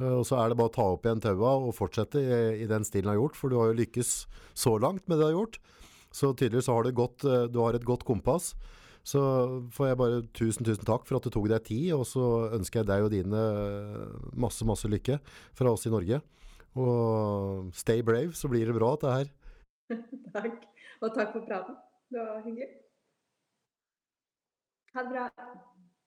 Og 0.00 0.24
så 0.28 0.38
er 0.40 0.50
det 0.50 0.56
bare 0.56 0.70
å 0.70 0.74
ta 0.74 0.86
opp 0.94 1.04
igjen 1.04 1.20
taua 1.20 1.54
og 1.60 1.74
fortsette 1.76 2.20
i, 2.20 2.36
i, 2.64 2.68
den 2.68 2.84
stilen 2.88 3.10
du 3.10 3.14
har 3.14 3.20
gjort. 3.20 3.38
For 3.40 3.52
du 3.52 3.58
har 3.60 3.72
jo 3.72 3.80
lykkes 3.80 4.12
så 4.56 4.76
langt 4.80 5.06
med 5.06 5.18
det 5.18 5.24
du 5.24 5.28
har 5.30 5.38
gjort. 5.38 5.60
Så 6.10 6.32
tydeligvis 6.34 6.70
har 6.72 6.84
du, 6.84 6.92
godt, 6.96 7.24
du 7.24 7.58
har 7.60 7.76
et 7.76 7.88
godt 7.88 8.04
kompass. 8.08 8.52
Så 9.06 9.20
får 9.72 9.90
jeg 9.90 9.98
bare 10.00 10.22
tusen, 10.36 10.66
tusen 10.66 10.84
takk 10.84 11.06
for 11.08 11.16
at 11.16 11.24
du 11.24 11.32
tok 11.32 11.48
deg 11.48 11.64
tid, 11.64 11.86
og 11.96 12.04
så 12.08 12.52
ønsker 12.56 12.82
jeg 12.82 12.90
deg 12.90 13.06
og 13.06 13.14
dine 13.14 13.44
masse, 14.36 14.66
masse 14.68 14.88
lykke 14.92 15.16
fra 15.56 15.72
oss 15.72 15.88
i 15.88 15.92
Norge. 15.92 16.20
Og 16.76 17.70
stay 17.74 18.04
brave, 18.06 18.36
så 18.36 18.50
blir 18.52 18.68
det 18.68 18.76
bra 18.76 18.92
dette 18.96 19.14
her. 19.16 19.30
takk. 20.36 20.66
Og 21.00 21.14
takk 21.16 21.32
for 21.32 21.48
praten. 21.48 21.80
Det 22.10 22.18
var 22.18 22.42
hyggelig. 22.42 22.68
Ha 24.92 25.02
det 25.02 25.08
bra. 25.08 25.69